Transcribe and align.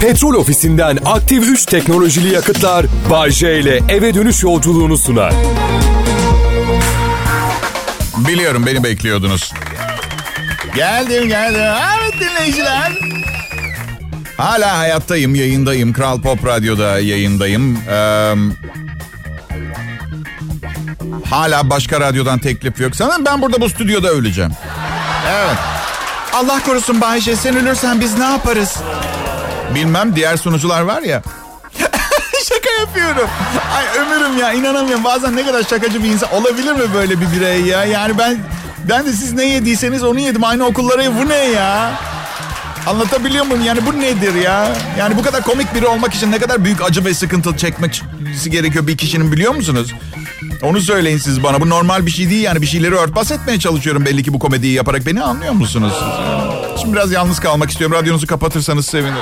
Petrol 0.00 0.34
ofisinden 0.34 0.98
aktif 1.04 1.44
3 1.48 1.66
teknolojili 1.66 2.34
yakıtlar 2.34 2.86
Bay 3.10 3.30
J 3.30 3.60
ile 3.60 3.80
eve 3.88 4.14
dönüş 4.14 4.42
yolculuğunu 4.42 4.98
sunar. 4.98 5.32
Biliyorum 8.16 8.66
beni 8.66 8.84
bekliyordunuz. 8.84 9.52
Geldim 10.74 11.28
geldim. 11.28 11.60
Evet 11.98 12.14
dinleyiciler. 12.20 12.92
Hala 14.36 14.78
hayattayım, 14.78 15.34
yayındayım. 15.34 15.92
Kral 15.92 16.20
Pop 16.20 16.46
Radyo'da 16.46 16.98
yayındayım. 17.00 17.78
Ee, 17.90 18.34
hala 21.30 21.70
başka 21.70 22.00
radyodan 22.00 22.38
teklif 22.38 22.80
yok. 22.80 22.96
Sanırım 22.96 23.24
ben 23.24 23.42
burada 23.42 23.60
bu 23.60 23.68
stüdyoda 23.68 24.08
öleceğim. 24.08 24.52
Evet. 25.28 25.56
Allah 26.32 26.60
korusun 26.66 27.00
Bayşe 27.00 27.36
sen 27.36 27.56
ölürsen 27.56 28.00
biz 28.00 28.18
ne 28.18 28.24
yaparız? 28.24 28.76
Bilmem 29.74 30.16
diğer 30.16 30.36
sunucular 30.36 30.80
var 30.82 31.02
ya. 31.02 31.22
Şaka 32.48 32.70
yapıyorum. 32.80 33.28
Ay 33.76 33.84
ömürüm 33.98 34.38
ya 34.38 34.52
inanamıyorum. 34.52 35.04
Bazen 35.04 35.36
ne 35.36 35.46
kadar 35.46 35.62
şakacı 35.62 36.02
bir 36.02 36.08
insan 36.08 36.32
olabilir 36.32 36.72
mi 36.72 36.94
böyle 36.94 37.20
bir 37.20 37.32
birey 37.32 37.60
ya? 37.60 37.84
Yani 37.84 38.18
ben 38.18 38.38
ben 38.88 39.06
de 39.06 39.12
siz 39.12 39.32
ne 39.32 39.44
yediyseniz 39.44 40.04
onu 40.04 40.20
yedim. 40.20 40.44
Aynı 40.44 40.66
okullara 40.66 41.02
bu 41.22 41.28
ne 41.28 41.36
ya? 41.36 41.90
Anlatabiliyor 42.86 43.46
muyum? 43.46 43.64
Yani 43.64 43.86
bu 43.86 44.00
nedir 44.00 44.34
ya? 44.34 44.68
Yani 44.98 45.16
bu 45.16 45.22
kadar 45.22 45.42
komik 45.42 45.74
biri 45.74 45.86
olmak 45.86 46.14
için 46.14 46.32
ne 46.32 46.38
kadar 46.38 46.64
büyük 46.64 46.82
acı 46.82 47.04
ve 47.04 47.14
sıkıntı 47.14 47.56
çekmesi 47.56 48.02
gerekiyor 48.50 48.86
bir 48.86 48.96
kişinin 48.96 49.32
biliyor 49.32 49.54
musunuz? 49.54 49.94
Onu 50.62 50.80
söyleyin 50.80 51.18
siz 51.18 51.42
bana. 51.42 51.60
Bu 51.60 51.68
normal 51.68 52.06
bir 52.06 52.10
şey 52.10 52.30
değil 52.30 52.42
yani. 52.42 52.62
Bir 52.62 52.66
şeyleri 52.66 52.94
örtbas 52.94 53.30
etmeye 53.30 53.58
çalışıyorum 53.58 54.04
belli 54.04 54.22
ki 54.22 54.32
bu 54.32 54.38
komediyi 54.38 54.72
yaparak. 54.74 55.06
Beni 55.06 55.22
anlıyor 55.22 55.52
musunuz? 55.52 55.92
Şimdi 56.80 56.94
biraz 56.94 57.12
yalnız 57.12 57.40
kalmak 57.40 57.70
istiyorum. 57.70 57.96
Radyonuzu 57.96 58.26
kapatırsanız 58.26 58.86
sevinirim. 58.86 59.16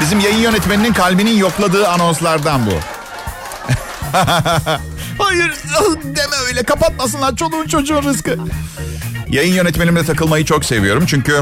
Bizim 0.00 0.20
yayın 0.20 0.38
yönetmeninin 0.38 0.92
kalbinin 0.92 1.36
yokladığı 1.36 1.88
anonslardan 1.88 2.66
bu. 2.66 2.70
Hayır 5.18 5.52
deme 6.04 6.36
öyle 6.48 6.62
kapatmasınlar 6.62 7.36
çoluğun 7.36 7.66
çocuğun 7.66 8.02
rızkı. 8.02 8.38
Yayın 9.28 9.54
yönetmenimle 9.54 10.04
takılmayı 10.04 10.44
çok 10.44 10.64
seviyorum 10.64 11.04
çünkü 11.06 11.40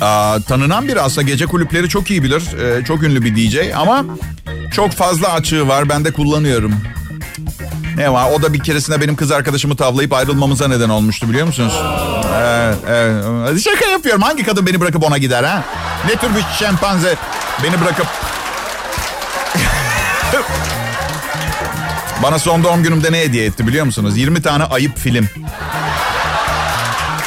aa, 0.00 0.38
tanınan 0.48 0.88
biri 0.88 1.00
aslında 1.00 1.22
gece 1.22 1.46
kulüpleri 1.46 1.88
çok 1.88 2.10
iyi 2.10 2.22
bilir. 2.22 2.42
Ee, 2.60 2.84
çok 2.84 3.02
ünlü 3.02 3.22
bir 3.24 3.36
DJ 3.36 3.56
ama 3.76 4.04
çok 4.72 4.92
fazla 4.92 5.32
açığı 5.32 5.68
var 5.68 5.88
ben 5.88 6.04
de 6.04 6.12
kullanıyorum. 6.12 6.74
Ne 7.96 8.12
var 8.12 8.30
o 8.30 8.42
da 8.42 8.52
bir 8.52 8.58
keresinde 8.58 9.00
benim 9.00 9.16
kız 9.16 9.30
arkadaşımı 9.30 9.76
tavlayıp 9.76 10.12
ayrılmamıza 10.12 10.68
neden 10.68 10.88
olmuştu 10.88 11.28
biliyor 11.28 11.46
musunuz? 11.46 11.74
Evet, 12.36 12.76
evet. 12.88 13.60
Şaka 13.64 13.90
yapıyorum 13.90 14.22
hangi 14.22 14.44
kadın 14.44 14.66
beni 14.66 14.80
bırakıp 14.80 15.04
ona 15.04 15.18
gider 15.18 15.44
ha? 15.44 15.62
Ne 16.06 16.16
tür 16.16 16.34
bir 16.34 16.44
şempanze 16.58 17.16
beni 17.62 17.80
bırakıp 17.80 18.06
Bana 22.22 22.38
son 22.38 22.64
doğum 22.64 22.82
günümde 22.82 23.12
ne 23.12 23.20
hediye 23.20 23.44
etti 23.44 23.66
biliyor 23.66 23.86
musunuz? 23.86 24.16
20 24.16 24.42
tane 24.42 24.64
ayıp 24.64 24.98
film. 24.98 25.28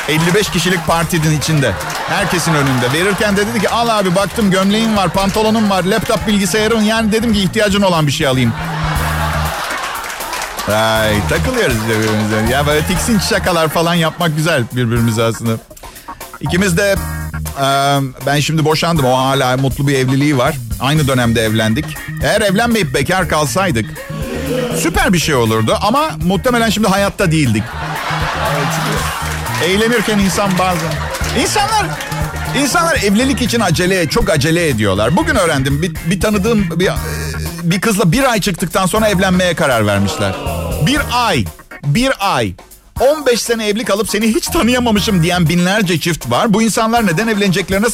55 0.07 0.49
kişilik 0.49 0.87
partinin 0.87 1.37
içinde. 1.37 1.71
Herkesin 2.09 2.53
önünde. 2.53 2.93
Verirken 2.93 3.37
de 3.37 3.47
dedi 3.47 3.61
ki 3.61 3.69
al 3.69 3.99
abi 3.99 4.15
baktım 4.15 4.51
gömleğin 4.51 4.97
var, 4.97 5.09
pantolonun 5.09 5.69
var, 5.69 5.83
laptop 5.83 6.27
bilgisayarın. 6.27 6.81
Yani 6.81 7.11
dedim 7.11 7.33
ki 7.33 7.39
ihtiyacın 7.39 7.81
olan 7.81 8.07
bir 8.07 8.11
şey 8.11 8.27
alayım. 8.27 8.53
Ay 10.73 11.27
takılıyoruz 11.29 11.77
birbirimize. 11.89 12.53
Ya 12.53 12.67
böyle 12.67 12.85
tiksinç 12.85 13.21
şakalar 13.21 13.67
falan 13.67 13.93
yapmak 13.93 14.35
güzel 14.35 14.63
birbirimize 14.75 15.23
aslında. 15.23 15.51
İkimiz 16.41 16.77
de 16.77 16.95
ben 18.25 18.39
şimdi 18.39 18.65
boşandım. 18.65 19.05
O 19.05 19.17
hala 19.17 19.57
mutlu 19.57 19.87
bir 19.87 19.95
evliliği 19.95 20.37
var. 20.37 20.55
Aynı 20.79 21.07
dönemde 21.07 21.41
evlendik. 21.41 21.85
Eğer 22.23 22.41
evlenmeyip 22.41 22.93
bekar 22.93 23.29
kalsaydık 23.29 23.85
süper 24.77 25.13
bir 25.13 25.19
şey 25.19 25.35
olurdu 25.35 25.77
ama 25.81 26.09
muhtemelen 26.25 26.69
şimdi 26.69 26.87
hayatta 26.87 27.31
değildik. 27.31 27.63
Eğlenirken 29.65 30.19
insan 30.19 30.51
bazen... 30.59 30.91
İnsanlar 31.41 31.85
insanlar 32.61 32.95
evlilik 32.95 33.41
için 33.41 33.59
acele, 33.59 34.09
çok 34.09 34.29
acele 34.29 34.67
ediyorlar. 34.67 35.17
Bugün 35.17 35.35
öğrendim 35.35 35.81
bir, 35.81 35.95
bir 36.05 36.19
tanıdığım 36.19 36.79
bir, 36.79 36.89
bir 37.63 37.81
kızla 37.81 38.11
bir 38.11 38.31
ay 38.31 38.41
çıktıktan 38.41 38.85
sonra 38.85 39.09
evlenmeye 39.09 39.53
karar 39.53 39.87
vermişler. 39.87 40.35
Bir 40.85 40.99
ay, 41.13 41.45
bir 41.85 42.11
ay. 42.19 42.53
15 42.99 43.41
sene 43.41 43.67
evli 43.67 43.85
kalıp 43.85 44.09
seni 44.09 44.27
hiç 44.27 44.45
tanıyamamışım 44.47 45.23
diyen 45.23 45.49
binlerce 45.49 45.99
çift 45.99 46.31
var. 46.31 46.53
Bu 46.53 46.61
insanlar 46.61 47.07
neden 47.07 47.27
evleneceklerine 47.27 47.85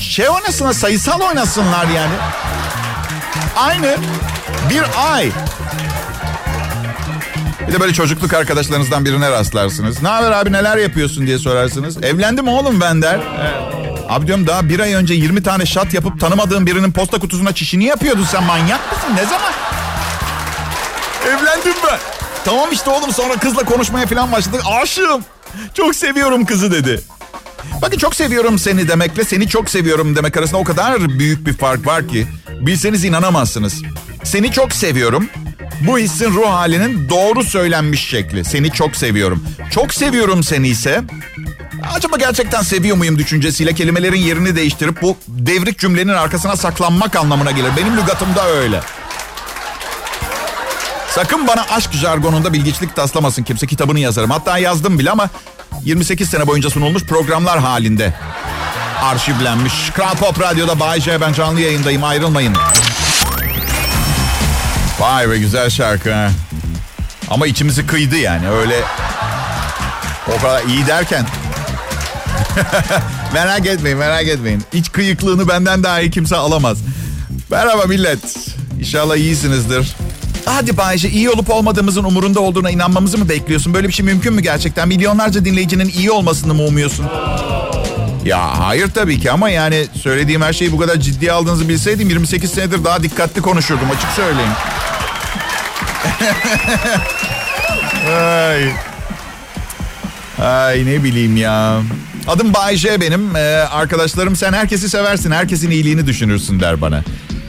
şey 0.00 0.28
oynasınlar, 0.28 0.72
sayısal 0.72 1.20
oynasınlar 1.20 1.86
yani. 1.86 2.14
Aynı 3.56 3.96
bir 4.70 4.82
ay. 5.12 5.30
Bir 7.68 7.72
de 7.72 7.80
böyle 7.80 7.92
çocukluk 7.92 8.34
arkadaşlarınızdan 8.34 9.04
birine 9.04 9.30
rastlarsınız. 9.30 10.02
Ne 10.02 10.08
haber 10.08 10.30
abi 10.32 10.52
neler 10.52 10.76
yapıyorsun 10.76 11.26
diye 11.26 11.38
sorarsınız. 11.38 12.04
Evlendim 12.04 12.48
oğlum 12.48 12.80
ben 12.80 13.02
der. 13.02 13.20
Abi 14.08 14.26
diyorum 14.26 14.46
daha 14.46 14.68
bir 14.68 14.80
ay 14.80 14.94
önce 14.94 15.14
20 15.14 15.42
tane 15.42 15.66
şat 15.66 15.94
yapıp 15.94 16.20
tanımadığın 16.20 16.66
birinin 16.66 16.92
posta 16.92 17.18
kutusuna 17.18 17.54
çişini 17.54 17.84
yapıyordun 17.84 18.24
sen 18.24 18.44
manyak 18.44 18.92
mısın? 18.92 19.16
Ne 19.16 19.24
zaman? 19.24 19.52
Evlendim 21.26 21.74
ben. 21.88 21.98
Tamam 22.44 22.72
işte 22.72 22.90
oğlum 22.90 23.12
sonra 23.12 23.36
kızla 23.36 23.64
konuşmaya 23.64 24.06
falan 24.06 24.32
başladık. 24.32 24.60
Aşığım. 24.82 25.24
Çok 25.74 25.96
seviyorum 25.96 26.44
kızı 26.44 26.72
dedi. 26.72 27.00
Bakın 27.82 27.98
çok 27.98 28.14
seviyorum 28.14 28.58
seni 28.58 28.88
demekle 28.88 29.24
seni 29.24 29.48
çok 29.48 29.70
seviyorum 29.70 30.16
demek 30.16 30.36
arasında 30.36 30.58
o 30.58 30.64
kadar 30.64 31.18
büyük 31.18 31.46
bir 31.46 31.56
fark 31.56 31.86
var 31.86 32.08
ki. 32.08 32.26
Bilseniz 32.60 33.04
inanamazsınız. 33.04 33.82
Seni 34.24 34.52
çok 34.52 34.72
seviyorum. 34.72 35.28
Bu 35.86 35.98
hissin 35.98 36.34
ruh 36.34 36.50
halinin 36.50 37.08
doğru 37.08 37.44
söylenmiş 37.44 38.08
şekli. 38.08 38.44
Seni 38.44 38.72
çok 38.72 38.96
seviyorum. 38.96 39.44
Çok 39.70 39.94
seviyorum 39.94 40.42
seni 40.42 40.68
ise 40.68 41.02
acaba 41.94 42.16
gerçekten 42.16 42.62
seviyor 42.62 42.96
muyum 42.96 43.18
düşüncesiyle 43.18 43.74
kelimelerin 43.74 44.20
yerini 44.20 44.56
değiştirip 44.56 45.02
bu 45.02 45.16
devrik 45.28 45.78
cümlenin 45.78 46.12
arkasına 46.12 46.56
saklanmak 46.56 47.16
anlamına 47.16 47.50
gelir. 47.50 47.70
Benim 47.76 47.96
lügatımda 47.96 48.48
öyle. 48.48 48.80
Sakın 51.14 51.46
bana 51.46 51.66
aşk 51.70 51.92
jargonunda 51.92 52.52
bilgiçlik 52.52 52.96
taslamasın 52.96 53.42
kimse. 53.42 53.66
Kitabını 53.66 54.00
yazarım. 54.00 54.30
Hatta 54.30 54.58
yazdım 54.58 54.98
bile 54.98 55.10
ama 55.10 55.28
28 55.84 56.30
sene 56.30 56.46
boyunca 56.46 56.70
sunulmuş 56.70 57.04
programlar 57.04 57.58
halinde 57.58 58.14
arşivlenmiş. 59.02 59.72
Kral 59.94 60.14
Pop 60.14 60.40
Radyo'da 60.40 60.80
Bay 60.80 61.00
J. 61.00 61.20
Ben 61.20 61.32
canlı 61.32 61.60
yayındayım. 61.60 62.04
Ayrılmayın. 62.04 62.56
Vay 65.00 65.30
be 65.30 65.38
güzel 65.38 65.70
şarkı. 65.70 66.28
Ama 67.30 67.46
içimizi 67.46 67.86
kıydı 67.86 68.16
yani. 68.16 68.50
Öyle 68.50 68.80
o 70.36 70.42
kadar 70.42 70.64
iyi 70.64 70.86
derken. 70.86 71.26
merak 73.34 73.66
etmeyin 73.66 73.98
merak 73.98 74.28
etmeyin. 74.28 74.64
İç 74.72 74.92
kıyıklığını 74.92 75.48
benden 75.48 75.82
daha 75.82 76.00
iyi 76.00 76.10
kimse 76.10 76.36
alamaz. 76.36 76.78
Merhaba 77.50 77.84
millet. 77.84 78.36
İnşallah 78.80 79.16
iyisinizdir. 79.16 79.96
Hadi 80.44 80.76
Bayce 80.76 81.10
iyi 81.10 81.30
olup 81.30 81.50
olmadığımızın 81.50 82.04
umurunda 82.04 82.40
olduğuna 82.40 82.70
inanmamızı 82.70 83.18
mı 83.18 83.28
bekliyorsun? 83.28 83.74
Böyle 83.74 83.88
bir 83.88 83.92
şey 83.92 84.06
mümkün 84.06 84.34
mü 84.34 84.42
gerçekten? 84.42 84.88
Milyonlarca 84.88 85.44
dinleyicinin 85.44 85.88
iyi 85.88 86.10
olmasını 86.10 86.54
mı 86.54 86.62
umuyorsun? 86.62 87.06
Ya 88.24 88.58
hayır 88.58 88.90
tabii 88.90 89.20
ki 89.20 89.30
ama 89.30 89.50
yani 89.50 89.86
söylediğim 90.02 90.42
her 90.42 90.52
şeyi 90.52 90.72
bu 90.72 90.78
kadar 90.78 90.96
ciddiye 90.96 91.32
aldığınızı 91.32 91.68
bilseydim 91.68 92.08
28 92.08 92.50
senedir 92.50 92.84
daha 92.84 93.02
dikkatli 93.02 93.42
konuşurdum 93.42 93.90
açık 93.90 94.10
söyleyeyim. 94.10 94.50
Ay. 98.18 98.72
Ay 100.46 100.86
ne 100.86 101.04
bileyim 101.04 101.36
ya. 101.36 101.80
Adım 102.28 102.54
Bay 102.54 102.76
J 102.76 103.00
benim. 103.00 103.36
Ee, 103.36 103.40
arkadaşlarım 103.70 104.36
sen 104.36 104.52
herkesi 104.52 104.88
seversin. 104.90 105.30
Herkesin 105.30 105.70
iyiliğini 105.70 106.06
düşünürsün 106.06 106.60
der 106.60 106.80
bana. 106.80 107.02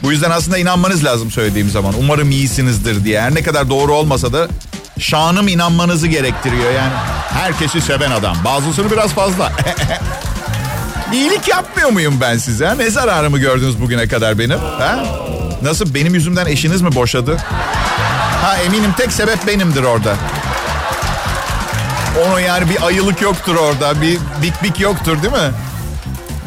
Bu 0.03 0.11
yüzden 0.11 0.31
aslında 0.31 0.57
inanmanız 0.57 1.03
lazım 1.03 1.31
söylediğim 1.31 1.69
zaman. 1.69 1.93
Umarım 1.99 2.31
iyisinizdir 2.31 3.03
diye. 3.03 3.21
Her 3.21 3.35
ne 3.35 3.43
kadar 3.43 3.69
doğru 3.69 3.93
olmasa 3.93 4.33
da 4.33 4.47
şanım 4.99 5.47
inanmanızı 5.47 6.07
gerektiriyor 6.07 6.71
yani. 6.73 6.93
Herkesi 7.33 7.81
seven 7.81 8.11
adam. 8.11 8.37
Bazısını 8.45 8.91
biraz 8.91 9.13
fazla. 9.13 9.51
İyilik 11.13 11.47
yapmıyor 11.47 11.89
muyum 11.89 12.17
ben 12.21 12.37
size? 12.37 12.77
Ne 12.77 12.89
zararımı 12.89 13.39
gördünüz 13.39 13.81
bugüne 13.81 14.07
kadar 14.07 14.39
benim? 14.39 14.59
Ha? 14.59 15.03
Nasıl 15.61 15.93
benim 15.93 16.13
yüzümden 16.13 16.45
eşiniz 16.45 16.81
mi 16.81 16.95
boşadı? 16.95 17.37
Ha 18.41 18.57
eminim 18.57 18.93
tek 18.97 19.11
sebep 19.11 19.47
benimdir 19.47 19.83
orada. 19.83 20.15
Onun 22.25 22.39
yani 22.39 22.69
bir 22.69 22.87
ayılık 22.87 23.21
yoktur 23.21 23.55
orada. 23.55 24.01
Bir 24.01 24.17
bik 24.41 24.63
bik 24.63 24.79
yoktur 24.79 25.23
değil 25.23 25.33
mi? 25.33 25.51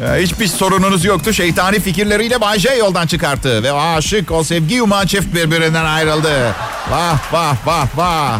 Ya, 0.03 0.15
hiçbir 0.15 0.47
sorununuz 0.47 1.05
yoktu. 1.05 1.33
Şeytani 1.33 1.79
fikirleriyle 1.79 2.41
Bay 2.41 2.59
J 2.59 2.75
yoldan 2.75 3.07
çıkarttı. 3.07 3.63
Ve 3.63 3.71
aşık, 3.71 4.31
o 4.31 4.43
sevgi 4.43 4.75
yumağı 4.75 5.07
çift 5.07 5.35
birbirinden 5.35 5.85
ayrıldı. 5.85 6.53
Vah 6.91 7.33
vah 7.33 7.55
vah 7.65 7.87
vah. 7.95 8.39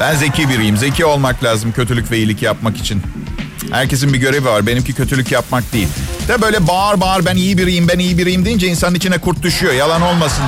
Ben 0.00 0.14
zeki 0.16 0.48
biriyim. 0.48 0.76
Zeki 0.76 1.04
olmak 1.04 1.44
lazım 1.44 1.72
kötülük 1.72 2.10
ve 2.10 2.18
iyilik 2.18 2.42
yapmak 2.42 2.76
için. 2.76 3.02
Herkesin 3.70 4.12
bir 4.12 4.18
görevi 4.18 4.44
var. 4.44 4.66
Benimki 4.66 4.94
kötülük 4.94 5.32
yapmak 5.32 5.72
değil. 5.72 5.88
De 6.28 6.42
böyle 6.42 6.66
bağır 6.66 7.00
bağır 7.00 7.26
ben 7.26 7.36
iyi 7.36 7.58
biriyim 7.58 7.88
ben 7.88 7.98
iyi 7.98 8.18
biriyim 8.18 8.44
deyince 8.44 8.66
insanın 8.66 8.94
içine 8.94 9.18
kurt 9.18 9.42
düşüyor. 9.42 9.72
Yalan 9.72 10.02
olmasın. 10.02 10.44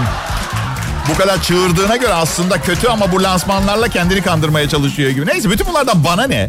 Bu 1.09 1.19
kadar 1.19 1.43
çığırdığına 1.43 1.97
göre 1.97 2.13
aslında 2.13 2.61
kötü 2.61 2.89
ama 2.89 3.13
bu 3.13 3.23
lansmanlarla 3.23 3.89
kendini 3.89 4.23
kandırmaya 4.23 4.69
çalışıyor 4.69 5.11
gibi. 5.11 5.27
Neyse 5.27 5.51
bütün 5.51 5.67
bunlardan 5.67 6.05
bana 6.05 6.27
ne? 6.27 6.49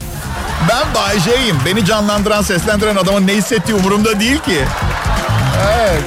Ben 0.70 0.94
Bay. 0.96 1.18
Beni 1.66 1.86
canlandıran, 1.86 2.42
seslendiren 2.42 2.96
adamın 2.96 3.28
ne 3.28 3.34
hissettiği 3.34 3.76
umurumda 3.76 4.20
değil 4.20 4.38
ki. 4.40 4.60
Evet. 5.80 6.04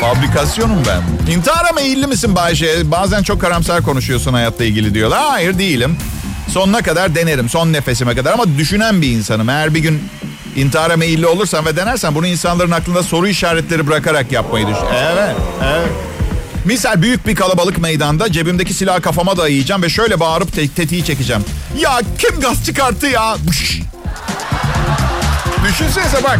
Fabrikasyonum 0.00 0.82
ben. 0.86 1.32
İntihara 1.32 1.72
meyilli 1.72 2.06
misin 2.06 2.36
Bayşe? 2.36 2.90
Bazen 2.90 3.22
çok 3.22 3.40
karamsar 3.40 3.82
konuşuyorsun 3.82 4.32
hayatla 4.34 4.64
ilgili 4.64 4.94
diyorlar. 4.94 5.20
Hayır 5.22 5.58
değilim. 5.58 5.96
Sonuna 6.48 6.82
kadar 6.82 7.14
denerim. 7.14 7.48
Son 7.48 7.72
nefesime 7.72 8.14
kadar. 8.14 8.32
Ama 8.32 8.58
düşünen 8.58 9.02
bir 9.02 9.08
insanım. 9.10 9.48
Eğer 9.48 9.74
bir 9.74 9.80
gün 9.80 10.02
intihara 10.56 10.96
meyilli 10.96 11.26
olursan 11.26 11.66
ve 11.66 11.76
denersen 11.76 12.14
bunu 12.14 12.26
insanların 12.26 12.70
aklında 12.70 13.02
soru 13.02 13.28
işaretleri 13.28 13.86
bırakarak 13.86 14.32
yapmayı 14.32 14.66
düşün. 14.66 14.86
Evet, 15.12 15.36
evet. 15.64 16.07
Misal 16.64 17.02
büyük 17.02 17.26
bir 17.26 17.34
kalabalık 17.36 17.78
meydanda 17.78 18.32
cebimdeki 18.32 18.74
silahı 18.74 19.00
kafama 19.00 19.36
dayayacağım 19.36 19.82
ve 19.82 19.88
şöyle 19.88 20.20
bağırıp 20.20 20.52
te- 20.52 20.68
tetiği 20.68 21.04
çekeceğim. 21.04 21.44
Ya 21.78 22.00
kim 22.18 22.40
gaz 22.40 22.64
çıkarttı 22.66 23.06
ya? 23.06 23.36
Bış. 23.50 23.80
Düşünsenize 25.68 26.24
bak. 26.24 26.38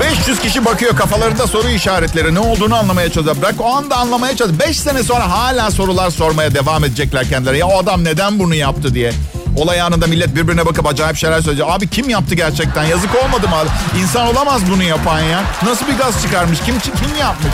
500 0.00 0.40
kişi 0.40 0.64
bakıyor 0.64 0.96
kafalarında 0.96 1.46
soru 1.46 1.68
işaretleri 1.68 2.34
ne 2.34 2.38
olduğunu 2.38 2.74
anlamaya 2.76 3.10
çalışıyor. 3.12 3.36
Bırak 3.42 3.54
o 3.58 3.76
anda 3.76 3.96
anlamaya 3.96 4.36
çalışıyor. 4.36 4.60
5 4.68 4.78
sene 4.78 5.02
sonra 5.02 5.30
hala 5.30 5.70
sorular 5.70 6.10
sormaya 6.10 6.54
devam 6.54 6.84
edecekler 6.84 7.28
kendileri. 7.28 7.58
Ya 7.58 7.66
o 7.66 7.78
adam 7.78 8.04
neden 8.04 8.38
bunu 8.38 8.54
yaptı 8.54 8.94
diye. 8.94 9.12
Olay 9.56 9.80
anında 9.80 10.06
millet 10.06 10.34
birbirine 10.36 10.66
bakıp 10.66 10.86
acayip 10.86 11.16
şeyler 11.16 11.40
söyleyecek. 11.40 11.66
Abi 11.70 11.88
kim 11.88 12.08
yaptı 12.08 12.34
gerçekten? 12.34 12.84
Yazık 12.84 13.10
olmadı 13.24 13.48
mı? 13.48 13.56
İnsan 14.02 14.26
olamaz 14.26 14.62
bunu 14.70 14.82
yapan 14.82 15.20
ya. 15.20 15.42
Nasıl 15.64 15.86
bir 15.86 15.98
gaz 15.98 16.22
çıkarmış? 16.22 16.58
Kim 16.66 16.78
kim 16.78 17.16
yapmış? 17.20 17.52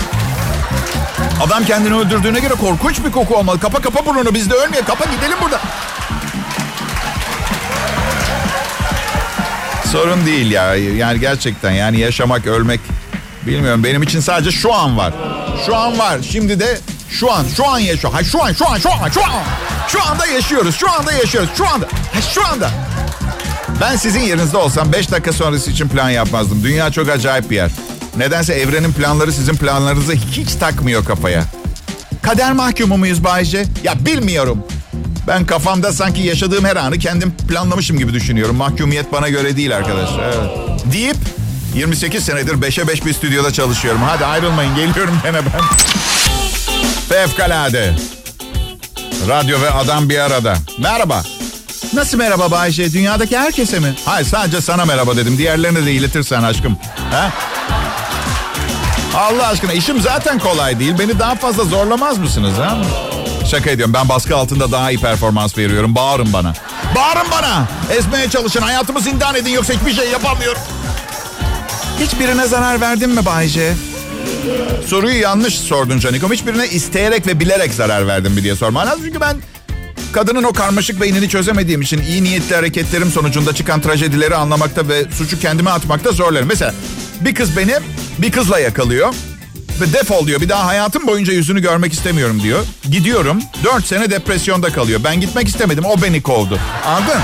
Adam 1.41 1.65
kendini 1.65 1.95
öldürdüğüne 1.95 2.41
göre 2.41 2.55
korkunç 2.55 3.05
bir 3.05 3.13
koku 3.13 3.37
olmalı. 3.37 3.61
Kapa 3.61 3.81
kapa 3.81 4.07
burnunu 4.07 4.35
biz 4.35 4.51
de 4.51 4.55
ölmeye. 4.55 4.83
Kapa 4.83 5.05
gidelim 5.05 5.39
burada. 5.43 5.61
Sorun 9.93 10.27
değil 10.27 10.51
ya. 10.51 10.75
Yani 10.77 11.21
gerçekten 11.21 11.71
yani 11.71 12.01
yaşamak, 12.01 12.47
ölmek 12.47 12.81
bilmiyorum. 13.47 13.85
Benim 13.85 14.03
için 14.03 14.21
sadece 14.21 14.51
şu 14.51 14.75
an 14.75 14.97
var. 14.99 15.13
Şu 15.67 15.77
an 15.77 15.99
var. 15.99 16.19
Şimdi 16.31 16.61
de 16.61 16.79
şu 17.11 17.33
an, 17.33 17.45
şu 17.57 17.67
an 17.69 17.79
yaşıyor. 17.79 18.13
Ha 18.13 18.25
şu 18.25 18.45
an, 18.45 18.53
şu 18.53 18.69
an, 18.69 18.79
şu 18.79 18.93
an, 18.93 19.09
şu 19.11 19.25
an. 19.25 19.31
Şu 19.89 20.03
anda 20.03 20.27
yaşıyoruz. 20.27 20.77
Şu 20.77 20.93
anda 20.93 21.13
yaşıyoruz. 21.13 21.51
Şu 21.59 21.69
anda. 21.69 21.87
Ha 21.87 22.21
şu 22.35 22.47
anda. 22.47 22.71
Ben 23.81 23.97
sizin 23.97 24.21
yerinizde 24.21 24.57
olsam 24.57 24.93
5 24.93 25.11
dakika 25.11 25.33
sonrası 25.33 25.71
için 25.71 25.89
plan 25.89 26.11
yapmazdım. 26.11 26.65
Dünya 26.65 26.91
çok 26.93 27.09
acayip 27.09 27.51
bir 27.51 27.57
yer. 27.57 27.71
Nedense 28.19 28.55
evrenin 28.55 28.93
planları 28.93 29.33
sizin 29.33 29.55
planlarınızı 29.55 30.13
hiç 30.13 30.55
takmıyor 30.55 31.05
kafaya. 31.05 31.45
Kader 32.23 32.53
mahkumu 32.53 32.99
muyuz 32.99 33.25
Bayce? 33.25 33.65
Ya 33.85 33.95
bilmiyorum. 34.07 34.65
Ben 35.27 35.47
kafamda 35.47 35.93
sanki 35.93 36.23
yaşadığım 36.23 36.65
her 36.65 36.77
anı 36.77 36.99
kendim 36.99 37.33
planlamışım 37.49 37.99
gibi 37.99 38.13
düşünüyorum. 38.13 38.57
Mahkumiyet 38.57 39.13
bana 39.13 39.29
göre 39.29 39.57
değil 39.57 39.77
arkadaşlar. 39.77 40.25
Evet. 40.25 40.93
Deyip 40.93 41.17
28 41.75 42.25
senedir 42.25 42.55
5'e 42.55 42.89
5 42.89 43.07
bir 43.07 43.13
stüdyoda 43.13 43.53
çalışıyorum. 43.53 44.01
Hadi 44.03 44.25
ayrılmayın 44.25 44.75
geliyorum 44.77 45.15
gene 45.23 45.39
ben. 45.39 45.63
Fevkalade. 47.09 47.97
Radyo 49.29 49.61
ve 49.61 49.71
adam 49.71 50.09
bir 50.09 50.19
arada. 50.19 50.57
Merhaba. 50.79 51.23
Nasıl 51.99 52.19
merhaba 52.19 52.51
Bayşe? 52.51 52.93
Dünyadaki 52.93 53.39
herkese 53.39 53.81
mi? 53.81 53.95
Hayır 54.05 54.27
sadece 54.27 54.61
sana 54.61 54.85
merhaba 54.85 55.17
dedim. 55.17 55.39
Diğerlerine 55.39 55.87
de 55.87 55.93
iletirsen 55.93 56.43
aşkım. 56.43 56.79
Ha? 57.11 57.33
Allah 59.17 59.47
aşkına 59.47 59.73
işim 59.73 60.01
zaten 60.01 60.39
kolay 60.39 60.79
değil. 60.79 60.95
Beni 60.99 61.19
daha 61.19 61.35
fazla 61.35 61.65
zorlamaz 61.65 62.19
mısınız 62.19 62.59
ha? 62.59 62.79
Şaka 63.51 63.71
ediyorum. 63.71 63.95
Ben 63.95 64.09
baskı 64.09 64.37
altında 64.37 64.73
daha 64.73 64.91
iyi 64.91 65.01
performans 65.01 65.59
veriyorum. 65.59 65.95
Bağırın 65.95 66.33
bana. 66.33 66.53
Bağırın 66.97 67.31
bana. 67.33 67.69
Ezmeye 67.91 68.31
çalışın. 68.31 68.61
Hayatımı 68.63 69.01
zindan 69.01 69.35
edin 69.35 69.51
yoksa 69.51 69.75
hiçbir 69.75 69.93
şey 69.93 70.11
yapamıyorum. 70.11 70.63
Hiçbirine 72.01 72.47
zarar 72.47 72.81
verdin 72.81 73.11
mi 73.11 73.27
Bayce? 73.27 73.75
Soruyu 74.87 75.21
yanlış 75.21 75.59
sordun 75.59 75.99
Canikom. 75.99 76.33
Hiçbirine 76.33 76.69
isteyerek 76.69 77.27
ve 77.27 77.41
bilerek 77.41 77.75
zarar 77.75 78.07
verdim 78.07 78.33
mi 78.33 78.43
diye 78.43 78.57
sorman. 78.57 78.89
Çünkü 79.05 79.21
ben 79.21 79.37
kadının 80.13 80.43
o 80.43 80.53
karmaşık 80.53 81.01
beynini 81.01 81.29
çözemediğim 81.29 81.83
için 81.83 82.03
iyi 82.03 82.25
niyetli 82.25 82.55
hareketlerim 82.55 83.11
sonucunda 83.11 83.55
çıkan 83.55 83.81
trajedileri 83.81 84.35
anlamakta 84.35 84.89
ve 84.89 85.05
suçu 85.11 85.41
kendime 85.41 85.71
atmakta 85.71 86.13
zorlarım. 86.13 86.49
Mesela 86.49 86.75
bir 87.21 87.35
kız 87.35 87.57
beni 87.57 87.75
bir 88.19 88.33
kızla 88.33 88.59
yakalıyor 88.59 89.15
ve 89.81 89.93
defol 89.93 90.27
diyor. 90.27 90.41
Bir 90.41 90.49
daha 90.49 90.67
hayatım 90.67 91.07
boyunca 91.07 91.33
yüzünü 91.33 91.63
görmek 91.63 91.93
istemiyorum 91.93 92.43
diyor. 92.43 92.65
Gidiyorum. 92.91 93.43
Dört 93.65 93.87
sene 93.87 94.11
depresyonda 94.11 94.73
kalıyor. 94.73 95.01
Ben 95.05 95.21
gitmek 95.21 95.49
istemedim. 95.49 95.85
O 95.85 96.03
beni 96.03 96.23
kovdu. 96.23 96.59
Anladın? 96.87 97.21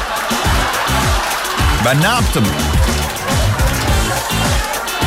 Ben 1.85 2.01
ne 2.01 2.07
yaptım? 2.07 2.45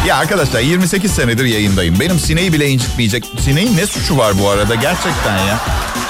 Ya 0.08 0.16
arkadaşlar 0.18 0.60
28 0.60 1.12
senedir 1.12 1.46
yayındayım. 1.46 2.00
Benim 2.00 2.20
sineği 2.20 2.54
bile 2.54 2.70
incitmeyecek. 2.70 3.26
Sineğin 3.40 3.78
ne 3.78 3.86
suçu 3.88 4.18
var 4.18 4.40
bu 4.42 4.50
arada 4.50 4.76
gerçekten 4.76 5.38
ya? 5.38 5.60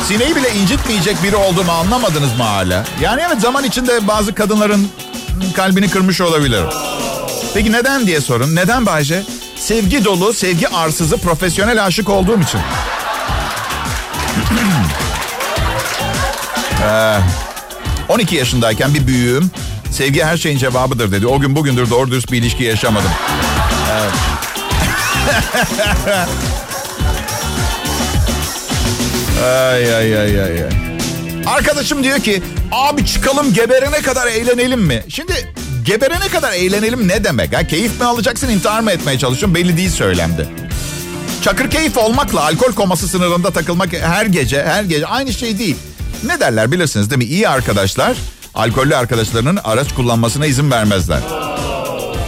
Sineği 0.08 0.36
bile 0.36 0.56
incitmeyecek 0.56 1.24
biri 1.24 1.36
olduğumu 1.36 1.72
anlamadınız 1.72 2.38
mı 2.38 2.44
hala? 2.44 2.86
Yani 3.02 3.22
evet 3.28 3.42
zaman 3.42 3.64
içinde 3.64 4.08
bazı 4.08 4.36
kadınların 4.36 4.88
kalbini 5.56 5.90
kırmış 5.90 6.22
olabilir. 6.22 6.64
Peki 7.54 7.72
neden 7.72 8.08
diye 8.08 8.22
sorun. 8.22 8.56
Neden 8.56 8.86
Bayce? 8.86 9.24
Sevgi 9.56 10.06
dolu, 10.06 10.34
sevgi 10.34 10.68
arsızı, 10.68 11.18
profesyonel 11.18 11.86
aşık 11.86 12.10
olduğum 12.10 12.42
için. 12.42 12.60
ee, 16.84 17.18
12 18.10 18.36
yaşındayken 18.36 18.94
bir 18.94 19.08
büyüğüm 19.08 19.52
sevgi 19.92 20.24
her 20.24 20.38
şeyin 20.38 20.58
cevabıdır 20.58 21.12
dedi. 21.12 21.28
O 21.28 21.40
gün 21.40 21.56
bugündür 21.56 21.90
doğru 21.90 22.12
dürüst 22.12 22.32
bir 22.32 22.38
ilişki 22.38 22.64
yaşamadım. 22.64 23.12
Ay 29.44 29.96
ay 29.96 30.18
ay 30.20 30.42
ay 30.42 30.64
ay. 30.64 30.70
Arkadaşım 31.46 32.04
diyor 32.04 32.20
ki 32.20 32.44
abi 32.72 33.06
çıkalım 33.06 33.54
geberene 33.54 34.02
kadar 34.02 34.28
eğlenelim 34.28 34.82
mi? 34.82 35.04
Şimdi 35.10 35.54
geberene 35.86 36.28
kadar 36.28 36.54
eğlenelim 36.54 37.08
ne 37.08 37.24
demek? 37.24 37.56
Ha? 37.58 37.68
Keyif 37.68 38.00
mi 38.00 38.06
alacaksın 38.06 38.50
intihar 38.50 38.80
mı 38.80 38.92
etmeye 38.92 39.20
çalışıyorsun 39.20 39.56
belli 39.56 39.78
değil 39.78 39.90
söylemdi. 39.90 40.50
Çakır 41.44 41.70
keyif 41.70 41.98
olmakla 41.98 42.42
alkol 42.44 42.72
koması 42.74 43.08
sınırında 43.08 43.52
takılmak 43.52 43.94
her 43.94 44.26
gece 44.26 44.64
her 44.64 44.84
gece 44.84 45.06
aynı 45.06 45.34
şey 45.34 45.60
değil. 45.60 45.76
Ne 46.24 46.40
derler 46.40 46.72
bilirsiniz 46.72 47.10
değil 47.10 47.18
mi? 47.18 47.26
İyi 47.26 47.50
arkadaşlar 47.50 48.18
alkollü 48.56 48.96
arkadaşlarının 48.96 49.60
araç 49.64 49.94
kullanmasına 49.96 50.46
izin 50.46 50.72
vermezler. 50.72 51.20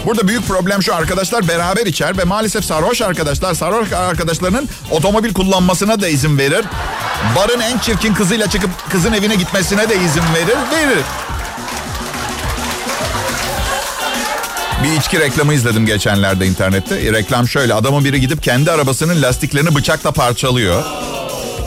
Burada 0.05 0.27
büyük 0.27 0.47
problem 0.47 0.83
şu 0.83 0.95
arkadaşlar 0.95 1.47
beraber 1.47 1.85
içer 1.85 2.17
ve 2.17 2.23
maalesef 2.23 2.65
sarhoş 2.65 3.01
arkadaşlar 3.01 3.53
sarhoş 3.53 3.93
arkadaşlarının 3.93 4.69
otomobil 4.91 5.33
kullanmasına 5.33 6.01
da 6.01 6.07
izin 6.07 6.37
verir. 6.37 6.65
Barın 7.35 7.59
en 7.59 7.77
çirkin 7.77 8.13
kızıyla 8.13 8.49
çıkıp 8.49 8.69
kızın 8.91 9.13
evine 9.13 9.35
gitmesine 9.35 9.89
de 9.89 9.95
izin 9.95 10.23
verir. 10.35 10.57
Verir. 10.71 11.03
Bir 14.83 14.91
içki 14.99 15.19
reklamı 15.19 15.53
izledim 15.53 15.85
geçenlerde 15.85 16.47
internette. 16.47 17.13
Reklam 17.13 17.47
şöyle 17.47 17.73
adamın 17.73 18.05
biri 18.05 18.21
gidip 18.21 18.43
kendi 18.43 18.71
arabasının 18.71 19.21
lastiklerini 19.21 19.75
bıçakla 19.75 20.11
parçalıyor. 20.11 20.83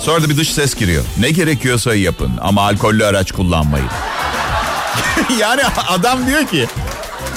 Sonra 0.01 0.23
da 0.23 0.29
bir 0.29 0.37
dış 0.37 0.53
ses 0.53 0.75
giriyor. 0.75 1.05
Ne 1.19 1.31
gerekiyorsa 1.31 1.95
yapın 1.95 2.33
ama 2.41 2.63
alkollü 2.63 3.05
araç 3.05 3.33
kullanmayın. 3.33 3.89
yani 5.41 5.63
adam 5.89 6.27
diyor 6.27 6.47
ki 6.47 6.69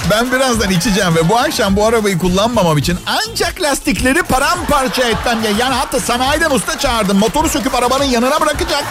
ben 0.09 0.31
birazdan 0.31 0.69
içeceğim 0.71 1.15
ve 1.15 1.29
bu 1.29 1.37
akşam 1.37 1.75
bu 1.75 1.85
arabayı 1.85 2.17
kullanmamam 2.17 2.77
için 2.77 2.99
ancak 3.05 3.61
lastikleri 3.61 4.23
paramparça 4.23 5.03
etmem 5.03 5.43
ya. 5.43 5.49
Yani 5.59 5.75
hatta 5.75 5.99
sanayiden 5.99 6.51
usta 6.51 6.79
çağırdım. 6.79 7.17
Motoru 7.17 7.49
söküp 7.49 7.75
arabanın 7.75 8.03
yanına 8.03 8.41
bırakacak. 8.41 8.83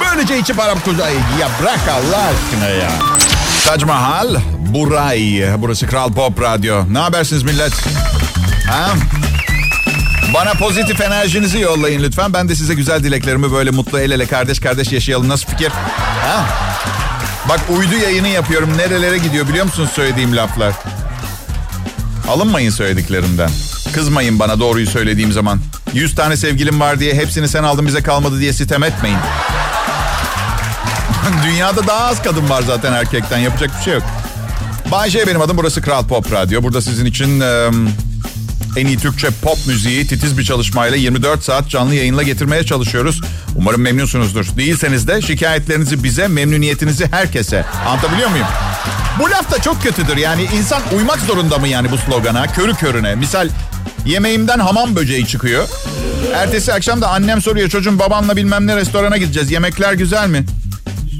Böylece 0.00 0.38
içip 0.38 0.60
araba 0.60 0.80
kucağına. 0.80 1.10
Ya 1.40 1.48
bırak 1.62 1.78
Allah 1.88 2.22
aşkına 2.24 2.68
ya. 2.68 2.90
Tac 3.66 3.84
Mahal, 3.84 4.36
Buray. 4.58 5.44
Burası 5.58 5.86
Kral 5.86 6.12
Pop 6.12 6.42
Radyo. 6.42 6.84
Ne 6.92 6.98
habersiniz 6.98 7.42
millet? 7.42 7.72
Ha? 8.70 8.90
Bana 10.34 10.52
pozitif 10.52 11.00
enerjinizi 11.00 11.58
yollayın 11.60 12.02
lütfen. 12.02 12.32
Ben 12.32 12.48
de 12.48 12.54
size 12.54 12.74
güzel 12.74 13.04
dileklerimi 13.04 13.52
böyle 13.52 13.70
mutlu 13.70 13.98
el 14.00 14.10
ele 14.10 14.26
kardeş 14.26 14.60
kardeş 14.60 14.92
yaşayalım. 14.92 15.28
Nasıl 15.28 15.46
fikir? 15.48 15.72
Ha? 16.26 16.44
Bak 17.48 17.60
uydu 17.78 17.94
yayını 17.94 18.28
yapıyorum. 18.28 18.78
Nerelere 18.78 19.18
gidiyor 19.18 19.48
biliyor 19.48 19.64
musunuz 19.64 19.90
söylediğim 19.94 20.36
laflar? 20.36 20.74
Alınmayın 22.28 22.70
söylediklerimden. 22.70 23.50
Kızmayın 23.94 24.38
bana 24.38 24.60
doğruyu 24.60 24.86
söylediğim 24.86 25.32
zaman. 25.32 25.60
Yüz 25.92 26.14
tane 26.14 26.36
sevgilim 26.36 26.80
var 26.80 27.00
diye 27.00 27.14
hepsini 27.14 27.48
sen 27.48 27.62
aldın 27.62 27.86
bize 27.86 28.02
kalmadı 28.02 28.40
diye 28.40 28.52
sitem 28.52 28.82
etmeyin. 28.82 29.18
Dünyada 31.44 31.86
daha 31.86 32.06
az 32.06 32.22
kadın 32.22 32.50
var 32.50 32.62
zaten 32.62 32.92
erkekten 32.92 33.38
yapacak 33.38 33.70
bir 33.78 33.84
şey 33.84 33.94
yok. 33.94 34.02
Bay 34.90 35.10
J 35.10 35.26
benim 35.26 35.40
adım. 35.40 35.58
Burası 35.58 35.82
Kral 35.82 36.06
Pop 36.06 36.32
Radyo. 36.32 36.62
Burada 36.62 36.82
sizin 36.82 37.04
için 37.04 37.40
e, 37.40 37.68
en 38.76 38.86
iyi 38.86 38.98
Türkçe 38.98 39.28
pop 39.42 39.66
müziği 39.66 40.06
titiz 40.06 40.38
bir 40.38 40.44
çalışmayla 40.44 40.96
24 40.96 41.44
saat 41.44 41.68
canlı 41.68 41.94
yayınla 41.94 42.22
getirmeye 42.22 42.64
çalışıyoruz. 42.64 43.20
Umarım 43.56 43.80
memnunsunuzdur. 43.80 44.46
Değilseniz 44.56 45.08
de 45.08 45.22
şikayetlerinizi 45.22 46.04
bize, 46.04 46.28
memnuniyetinizi 46.28 47.06
herkese. 47.10 47.64
Anlatabiliyor 47.88 48.30
muyum? 48.30 48.46
Bu 49.18 49.30
laf 49.30 49.50
da 49.50 49.62
çok 49.62 49.82
kötüdür. 49.82 50.16
Yani 50.16 50.42
insan 50.42 50.82
uymak 50.96 51.18
zorunda 51.18 51.58
mı 51.58 51.68
yani 51.68 51.90
bu 51.90 51.98
slogana? 51.98 52.46
Körü 52.46 52.74
körüne. 52.74 53.14
Misal 53.14 53.48
yemeğimden 54.06 54.58
hamam 54.58 54.96
böceği 54.96 55.26
çıkıyor. 55.26 55.68
Ertesi 56.34 56.72
akşam 56.72 57.00
da 57.00 57.08
annem 57.08 57.42
soruyor 57.42 57.68
çocuğum 57.68 57.98
babanla 57.98 58.36
bilmem 58.36 58.66
ne 58.66 58.76
restorana 58.76 59.16
gideceğiz. 59.16 59.50
Yemekler 59.50 59.92
güzel 59.92 60.28
mi? 60.28 60.44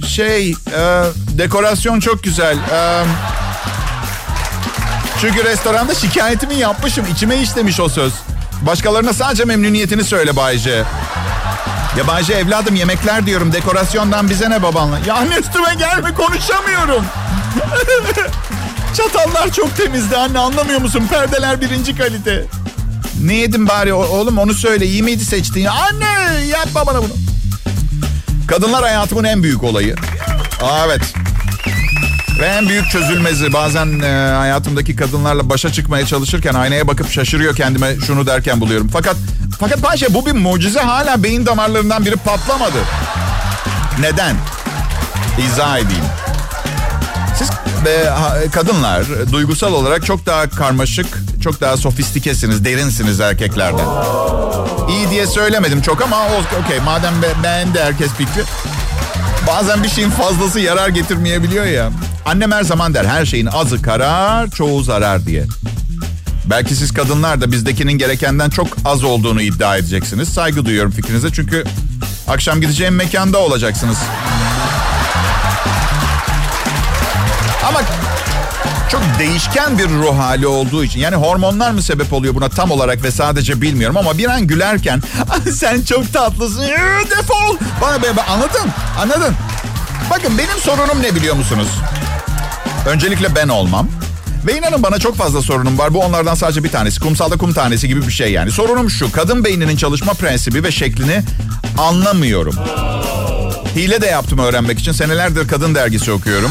Şey, 0.07 0.51
e, 0.51 0.55
dekorasyon 1.39 2.01
çok 2.01 2.23
güzel. 2.25 2.57
E, 2.57 3.05
çünkü 5.21 5.45
restoranda 5.45 5.95
şikayetimi 5.95 6.55
yapmışım. 6.55 7.07
İçime 7.15 7.37
işlemiş 7.43 7.81
o 7.81 7.89
söz. 7.89 8.13
Başkalarına 8.63 9.13
sadece 9.13 9.45
memnuniyetini 9.45 10.05
söyle 10.05 10.37
Bayce. 10.37 10.85
Ya 11.99 12.07
Bayce 12.07 12.33
evladım 12.33 12.75
yemekler 12.75 13.27
diyorum. 13.27 13.53
Dekorasyondan 13.53 14.31
bize 14.31 14.51
ne 14.51 14.63
babanla? 14.63 14.99
Ya 15.07 15.15
anne 15.15 15.37
üstüme 15.37 15.75
gelme 15.79 16.15
konuşamıyorum. 16.15 17.05
Çatallar 18.97 19.53
çok 19.53 19.77
temizdi 19.77 20.17
anne 20.17 20.39
anlamıyor 20.39 20.81
musun? 20.81 21.07
Perdeler 21.11 21.61
birinci 21.61 21.97
kalite. 21.97 22.45
Ne 23.25 23.35
yedin 23.35 23.69
bari 23.69 23.93
oğlum 23.93 24.39
onu 24.39 24.55
söyle. 24.55 24.87
İyi 24.87 25.03
miydi 25.03 25.25
seçtiğin? 25.25 25.67
Anne 25.67 26.45
yapma 26.47 26.87
bana 26.87 26.99
bunu. 26.99 27.13
Kadınlar 28.49 28.83
hayatımın 28.83 29.25
en 29.25 29.43
büyük 29.43 29.65
olayı. 29.65 29.97
Aa, 30.63 30.87
evet. 30.87 31.03
Ve 32.41 32.47
en 32.47 32.69
büyük 32.69 32.91
çözülmezi 32.91 33.53
bazen 33.53 34.01
e, 34.01 34.33
hayatımdaki 34.37 34.97
kadınlarla 34.97 35.51
başa 35.51 35.73
çıkmaya 35.73 36.07
çalışırken 36.07 36.55
aynaya 36.55 36.89
bakıp 36.89 37.11
şaşırıyor 37.11 37.57
kendime 37.57 37.97
şunu 38.07 38.27
derken 38.27 38.61
buluyorum. 38.61 38.89
Fakat 38.93 39.17
fakat 39.61 39.83
Paşa 39.83 40.15
bu 40.15 40.27
bir 40.27 40.33
mucize 40.33 40.81
hala 40.81 41.23
beyin 41.23 41.47
damarlarından 41.47 42.05
biri 42.05 42.17
patlamadı. 42.17 42.79
Neden? 44.01 44.37
İzah 45.47 45.79
edeyim. 45.79 46.05
Siz 47.39 47.51
e, 47.87 48.51
kadınlar 48.51 49.05
duygusal 49.33 49.73
olarak 49.73 50.07
çok 50.07 50.27
daha 50.27 50.51
karmaşık, 50.51 51.07
çok 51.43 51.61
daha 51.61 51.77
sofistikesiniz, 51.77 52.65
derinsiniz 52.65 53.21
erkeklerden. 53.21 53.87
İyi 54.89 55.11
diye 55.11 55.27
söylemedim 55.27 55.83
çok 55.83 56.03
ama 56.03 56.17
okey 56.65 56.81
madem 56.85 57.23
be, 57.23 57.27
beğendi 57.43 57.81
herkes 57.81 58.11
fikri. 58.13 58.43
Bazen 59.47 59.83
bir 59.83 59.89
şeyin 59.89 60.11
fazlası 60.11 60.61
yarar 60.61 60.89
getirmeyebiliyor 60.89 61.65
ya. 61.65 61.91
Annem 62.27 62.53
her 62.53 62.63
zaman 62.63 62.95
der 62.95 63.05
her 63.05 63.27
şeyin 63.27 63.47
azı 63.47 63.83
karar, 63.83 64.51
çoğu 64.51 64.83
zarar 64.83 65.27
diye. 65.27 65.45
Belki 66.51 66.77
siz 66.77 66.95
kadınlar 66.95 67.41
da 67.41 67.53
bizdekinin 67.53 67.93
gerekenden 67.93 68.51
çok 68.51 68.67
az 68.85 69.05
olduğunu 69.05 69.43
iddia 69.43 69.77
edeceksiniz. 69.77 70.29
Saygı 70.29 70.65
duyuyorum 70.65 70.91
fikrinize 70.91 71.33
çünkü 71.33 71.65
akşam 72.29 72.61
gideceğim 72.61 72.95
mekanda 72.95 73.39
olacaksınız. 73.39 73.99
Ama 77.69 77.81
çok 78.91 79.03
değişken 79.19 79.79
bir 79.79 79.89
ruh 79.89 80.19
hali 80.19 80.47
olduğu 80.47 80.85
için 80.85 81.01
yani 81.01 81.17
hormonlar 81.17 81.71
mı 81.71 81.83
sebep 81.83 82.13
oluyor 82.13 82.35
buna 82.35 82.49
tam 82.49 82.71
olarak 82.71 83.03
ve 83.03 83.11
sadece 83.11 83.61
bilmiyorum 83.61 83.97
ama 83.97 84.19
bir 84.19 84.29
an 84.29 84.47
gülerken 84.47 85.03
sen 85.53 85.83
çok 85.83 86.13
tatlısın 86.13 86.63
defol 87.11 87.57
bana 87.83 88.03
be, 88.03 88.07
anladın 88.31 88.71
anladın 89.01 89.35
bakın 90.11 90.39
benim 90.39 90.59
sorunum 90.61 91.03
ne 91.03 91.15
biliyor 91.15 91.37
musunuz 91.37 91.69
öncelikle 92.87 93.35
ben 93.35 93.49
olmam 93.49 93.89
ve 94.47 94.59
inanın 94.59 94.83
bana 94.83 94.99
çok 94.99 95.17
fazla 95.17 95.43
sorunum 95.43 95.79
var. 95.79 95.95
Bu 95.95 96.01
onlardan 96.01 96.35
sadece 96.35 96.65
bir 96.65 96.69
tanesi. 96.69 97.01
Kumsalda 97.01 97.37
kum 97.37 97.53
tanesi 97.53 97.89
gibi 97.89 98.07
bir 98.07 98.13
şey 98.13 98.33
yani. 98.33 98.51
Sorunum 98.51 98.91
şu. 98.91 99.13
Kadın 99.13 99.45
beyninin 99.45 99.77
çalışma 99.77 100.15
prensibi 100.15 100.65
ve 100.65 100.71
şeklini 100.73 101.23
anlamıyorum. 101.79 102.55
Hile 103.77 104.01
de 104.01 104.07
yaptım 104.07 104.39
öğrenmek 104.39 104.79
için. 104.79 104.93
Senelerdir 104.93 105.49
kadın 105.49 105.75
dergisi 105.75 106.13
okuyorum. 106.13 106.51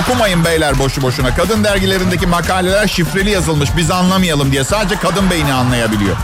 Okumayın 0.00 0.44
beyler 0.44 0.78
boşu 0.78 1.02
boşuna. 1.02 1.34
Kadın 1.34 1.64
dergilerindeki 1.64 2.26
makaleler 2.26 2.88
şifreli 2.88 3.30
yazılmış. 3.30 3.70
Biz 3.76 3.90
anlamayalım 3.90 4.52
diye. 4.52 4.64
Sadece 4.64 4.96
kadın 4.96 5.30
beyni 5.30 5.52
anlayabiliyor. 5.52 6.16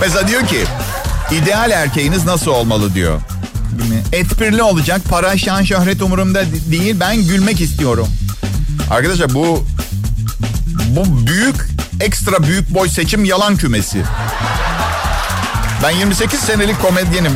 Mesela 0.00 0.28
diyor 0.28 0.46
ki 0.46 0.64
ideal 1.42 1.70
erkeğiniz 1.70 2.24
nasıl 2.24 2.50
olmalı 2.50 2.94
diyor. 2.94 3.20
Esprili 4.12 4.62
olacak. 4.62 5.00
Para, 5.10 5.38
şan, 5.38 5.62
şöhret 5.62 6.02
umurumda 6.02 6.42
değil. 6.70 6.96
Ben 7.00 7.16
gülmek 7.16 7.60
istiyorum. 7.60 8.08
Arkadaşlar 8.90 9.34
bu 9.34 9.64
bu 10.88 11.26
büyük 11.26 11.56
ekstra 12.00 12.42
büyük 12.42 12.74
boy 12.74 12.88
seçim 12.88 13.24
yalan 13.24 13.56
kümesi. 13.56 14.02
Ben 15.82 15.90
28 15.90 16.40
senelik 16.40 16.82
komedyenim. 16.82 17.32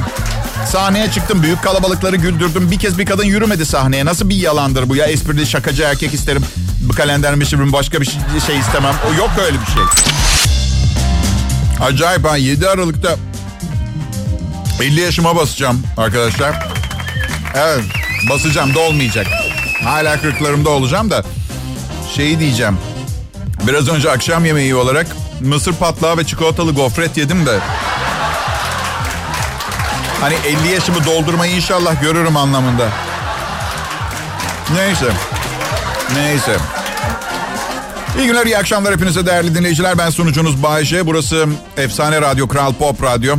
Sahneye 0.67 1.11
çıktım 1.11 1.43
büyük 1.43 1.63
kalabalıkları 1.63 2.17
güldürdüm. 2.17 2.71
Bir 2.71 2.79
kez 2.79 2.99
bir 2.99 3.07
kadın 3.07 3.25
yürümedi 3.25 3.67
sahneye. 3.67 4.05
Nasıl 4.05 4.29
bir 4.29 4.37
yalandır 4.37 4.89
bu 4.89 4.97
ya? 4.97 5.07
Esprili 5.07 5.47
şakacı 5.47 5.83
erkek 5.83 6.15
isterim. 6.15 6.43
Bu 6.81 6.93
kalender 6.95 7.35
mişirim 7.35 7.73
başka 7.73 8.01
bir 8.01 8.07
şey 8.47 8.59
istemem. 8.59 8.95
O 9.11 9.15
yok 9.15 9.31
öyle 9.47 9.57
bir 9.61 9.67
şey. 9.67 9.83
Acayip 11.81 12.25
ha 12.25 12.37
7 12.37 12.69
Aralık'ta 12.69 13.17
50 14.83 15.01
yaşıma 15.01 15.37
basacağım 15.37 15.83
arkadaşlar. 15.97 16.69
Evet 17.55 17.85
basacağım 18.31 18.75
da 18.75 18.81
olmayacak. 18.81 19.27
Hala 19.85 20.21
kırklarımda 20.21 20.71
olacağım 20.71 21.11
da 21.11 21.25
şeyi 22.15 22.41
diyeceğim. 22.41 22.79
Biraz 23.67 23.89
önce 23.89 24.11
akşam 24.11 24.45
yemeği 24.45 24.75
olarak 24.75 25.07
mısır 25.41 25.73
patlağı 25.73 26.17
ve 26.17 26.25
çikolatalı 26.25 26.73
gofret 26.73 27.17
yedim 27.17 27.47
de. 27.47 27.59
Hani 30.21 30.35
50 30.35 30.69
yaşımı 30.69 31.05
doldurmayı 31.05 31.57
inşallah 31.57 32.03
görürüm 32.03 32.37
anlamında. 32.37 32.89
Neyse. 34.75 35.13
Neyse. 36.15 36.57
İyi 38.19 38.27
günler, 38.27 38.47
iyi 38.47 38.59
akşamlar 38.59 38.95
hepinize 38.95 39.27
değerli 39.27 39.55
dinleyiciler. 39.55 39.99
Ben 39.99 40.11
sunucunuz 40.11 40.63
Bayece. 40.63 41.07
Burası 41.07 41.47
Efsane 41.77 42.21
Radyo, 42.21 42.49
Kral 42.49 42.73
Pop 42.73 43.03
Radyo. 43.03 43.37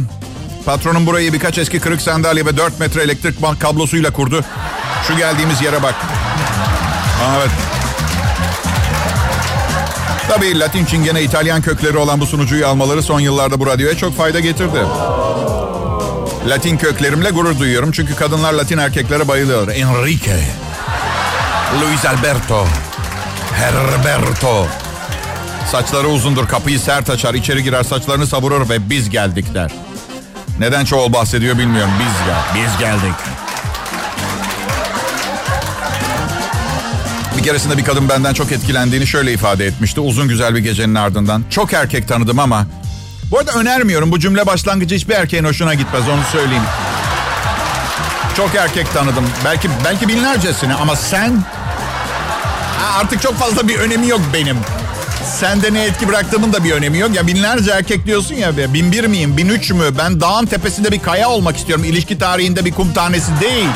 Patronum 0.66 1.06
burayı 1.06 1.34
birkaç 1.34 1.58
eski 1.58 1.80
kırık 1.80 2.02
sandalye 2.02 2.46
ve 2.46 2.58
4 2.58 2.80
metre 2.80 3.02
elektrik 3.02 3.42
bank 3.42 3.62
kablosuyla 3.62 4.14
kurdu. 4.14 4.44
Şu 5.08 5.18
geldiğimiz 5.18 5.62
yere 5.62 5.84
bak. 5.84 5.96
Evet. 7.38 7.50
Tabii 10.30 10.60
Latin 10.60 10.86
Çingene 10.86 11.22
İtalyan 11.22 11.62
kökleri 11.62 11.98
olan 11.98 12.20
bu 12.20 12.26
sunucuyu 12.26 12.68
almaları 12.68 13.04
son 13.04 13.20
yıllarda 13.20 13.60
bu 13.60 13.68
radyoya 13.68 13.98
çok 13.98 14.18
fayda 14.18 14.40
getirdi. 14.40 14.80
Latin 16.48 16.78
köklerimle 16.78 17.30
gurur 17.30 17.60
duyuyorum 17.60 17.92
çünkü 17.92 18.16
kadınlar 18.16 18.54
Latin 18.54 18.78
erkeklere 18.78 19.28
bayılıyor. 19.28 19.68
Enrique, 19.68 20.44
Luis 21.82 22.06
Alberto, 22.06 22.66
Herberto. 23.54 24.68
Saçları 25.72 26.08
uzundur, 26.08 26.48
kapıyı 26.48 26.80
sert 26.80 27.10
açar, 27.10 27.34
içeri 27.34 27.64
girer, 27.64 27.84
saçlarını 27.84 28.28
savurur 28.28 28.70
ve 28.70 28.90
biz 28.90 29.10
geldik 29.10 29.54
der. 29.54 29.72
Neden 30.60 30.86
çoğul 30.86 31.14
bahsediyor 31.14 31.58
bilmiyorum. 31.58 31.92
Biz 32.00 32.28
ya, 32.30 32.38
biz 32.56 32.80
geldik. 32.80 33.33
Bir 37.44 37.48
keresinde 37.48 37.78
bir 37.78 37.84
kadın 37.84 38.10
benden 38.10 38.34
çok 38.34 38.52
etkilendiğini 38.52 39.08
şöyle 39.08 39.34
ifade 39.34 39.66
etmişti. 39.66 40.00
Uzun 40.00 40.28
güzel 40.28 40.56
bir 40.56 40.60
gecenin 40.60 40.96
ardından. 40.96 41.44
Çok 41.50 41.74
erkek 41.74 42.08
tanıdım 42.08 42.40
ama... 42.40 42.68
Bu 43.32 43.40
arada 43.40 43.52
önermiyorum. 43.52 44.12
Bu 44.12 44.20
cümle 44.20 44.46
başlangıcı 44.46 44.96
hiçbir 44.96 45.14
erkeğin 45.14 45.44
hoşuna 45.44 45.74
gitmez. 45.74 46.10
Onu 46.10 46.22
söyleyeyim. 46.32 46.64
Çok 48.38 48.56
erkek 48.56 48.94
tanıdım. 48.94 49.26
Belki 49.46 49.70
belki 49.86 50.08
binlercesini 50.08 50.74
ama 50.74 50.96
sen... 50.96 51.44
artık 53.00 53.22
çok 53.22 53.36
fazla 53.36 53.68
bir 53.68 53.80
önemi 53.80 54.08
yok 54.08 54.22
benim. 54.34 54.58
Sende 55.40 55.74
ne 55.74 55.84
etki 55.84 56.08
bıraktığımın 56.08 56.54
da 56.54 56.64
bir 56.64 56.72
önemi 56.72 56.98
yok. 56.98 57.16
Ya 57.16 57.28
binlerce 57.28 57.72
erkek 57.72 58.06
diyorsun 58.06 58.36
ya. 58.36 58.74
Bin 58.74 58.92
bir 58.92 59.06
miyim? 59.06 59.38
Bin 59.38 59.50
üç 59.50 59.72
mü? 59.72 59.84
Ben 59.98 60.22
dağın 60.22 60.46
tepesinde 60.46 60.92
bir 60.92 61.00
kaya 61.00 61.30
olmak 61.30 61.58
istiyorum. 61.58 61.86
İlişki 61.86 62.18
tarihinde 62.18 62.66
bir 62.66 62.72
kum 62.72 62.94
tanesi 62.94 63.32
değil. 63.42 63.70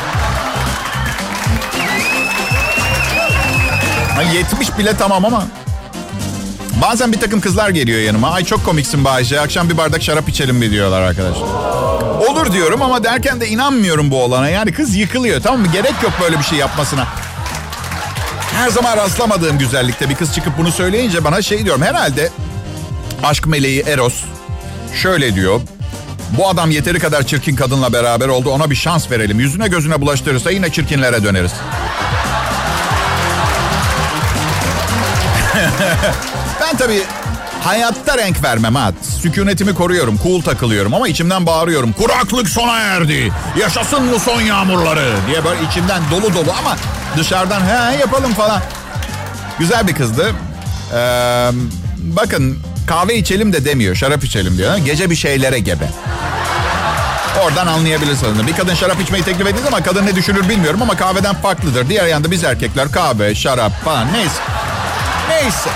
Ha, 4.18 4.22
70 4.22 4.78
bile 4.78 4.96
tamam 4.96 5.24
ama. 5.24 5.46
Bazen 6.82 7.12
bir 7.12 7.20
takım 7.20 7.40
kızlar 7.40 7.70
geliyor 7.70 8.00
yanıma. 8.00 8.30
Ay 8.30 8.44
çok 8.44 8.64
komiksin 8.64 9.04
Bayce. 9.04 9.40
Akşam 9.40 9.70
bir 9.70 9.76
bardak 9.76 10.02
şarap 10.02 10.28
içelim 10.28 10.56
mi 10.56 10.70
diyorlar 10.70 11.00
arkadaşlar. 11.02 11.46
Olur 12.28 12.52
diyorum 12.52 12.82
ama 12.82 13.04
derken 13.04 13.40
de 13.40 13.48
inanmıyorum 13.48 14.10
bu 14.10 14.22
olana. 14.22 14.48
Yani 14.48 14.72
kız 14.72 14.94
yıkılıyor 14.96 15.42
tamam 15.42 15.60
mı? 15.60 15.66
Gerek 15.72 15.94
yok 16.02 16.12
böyle 16.22 16.38
bir 16.38 16.44
şey 16.44 16.58
yapmasına. 16.58 17.06
Her 18.54 18.68
zaman 18.68 18.96
rastlamadığım 18.96 19.58
güzellikte 19.58 20.08
bir 20.08 20.14
kız 20.14 20.34
çıkıp 20.34 20.58
bunu 20.58 20.72
söyleyince 20.72 21.24
bana 21.24 21.42
şey 21.42 21.64
diyorum. 21.64 21.82
Herhalde 21.82 22.30
aşk 23.22 23.46
meleği 23.46 23.80
Eros 23.80 24.24
şöyle 24.94 25.34
diyor. 25.34 25.60
Bu 26.38 26.48
adam 26.48 26.70
yeteri 26.70 26.98
kadar 26.98 27.22
çirkin 27.22 27.56
kadınla 27.56 27.92
beraber 27.92 28.28
oldu. 28.28 28.50
Ona 28.50 28.70
bir 28.70 28.76
şans 28.76 29.10
verelim. 29.10 29.40
Yüzüne 29.40 29.68
gözüne 29.68 30.00
bulaştırırsa 30.00 30.50
yine 30.50 30.72
çirkinlere 30.72 31.24
döneriz. 31.24 31.52
ben 36.60 36.76
tabii 36.76 37.02
hayatta 37.64 38.18
renk 38.18 38.42
vermem 38.44 38.74
ha. 38.74 38.92
Sükunetimi 39.22 39.74
koruyorum. 39.74 40.18
Cool 40.22 40.42
takılıyorum 40.42 40.94
ama 40.94 41.08
içimden 41.08 41.46
bağırıyorum. 41.46 41.92
Kuraklık 41.92 42.48
sona 42.48 42.78
erdi. 42.78 43.32
Yaşasın 43.58 44.02
mı 44.04 44.18
son 44.18 44.40
yağmurları 44.40 45.12
diye 45.26 45.44
böyle 45.44 45.60
içimden 45.70 46.02
dolu 46.10 46.34
dolu 46.34 46.52
ama 46.60 46.76
dışarıdan 47.16 47.60
he 47.60 47.96
yapalım 47.96 48.34
falan. 48.34 48.62
Güzel 49.58 49.88
bir 49.88 49.94
kızdı. 49.94 50.32
Ee, 50.94 51.50
bakın 51.98 52.58
kahve 52.86 53.16
içelim 53.16 53.52
de 53.52 53.64
demiyor. 53.64 53.94
Şarap 53.94 54.24
içelim 54.24 54.58
diyor. 54.58 54.76
Gece 54.76 55.10
bir 55.10 55.16
şeylere 55.16 55.58
gebe. 55.58 55.88
Oradan 57.44 57.66
anlayabilirsiniz. 57.66 58.46
Bir 58.46 58.56
kadın 58.56 58.74
şarap 58.74 59.00
içmeyi 59.00 59.24
teklif 59.24 59.46
ettiği 59.46 59.62
zaman 59.64 59.82
kadın 59.82 60.06
ne 60.06 60.16
düşünür 60.16 60.48
bilmiyorum 60.48 60.82
ama 60.82 60.96
kahveden 60.96 61.34
farklıdır. 61.34 61.88
Diğer 61.88 62.06
yanda 62.06 62.30
biz 62.30 62.44
erkekler 62.44 62.92
kahve, 62.92 63.34
şarap 63.34 63.84
falan 63.84 64.12
neyse. 64.12 64.40
Neyse. 65.30 65.70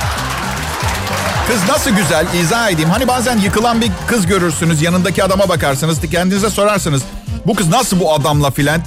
Kız 1.53 1.69
nasıl 1.69 1.91
güzel 1.91 2.27
izah 2.35 2.71
edeyim. 2.71 2.91
Hani 2.91 3.09
bazen 3.09 3.39
yıkılan 3.39 3.81
bir 3.81 3.91
kız 4.07 4.27
görürsünüz 4.27 4.83
yanındaki 4.83 5.25
adama 5.25 5.49
bakarsınız 5.49 6.01
kendinize 6.11 6.51
sorarsınız. 6.51 7.03
Bu 7.47 7.55
kız 7.55 7.69
nasıl 7.69 8.01
bu 8.01 8.15
adamla 8.15 8.51
filan? 8.51 8.81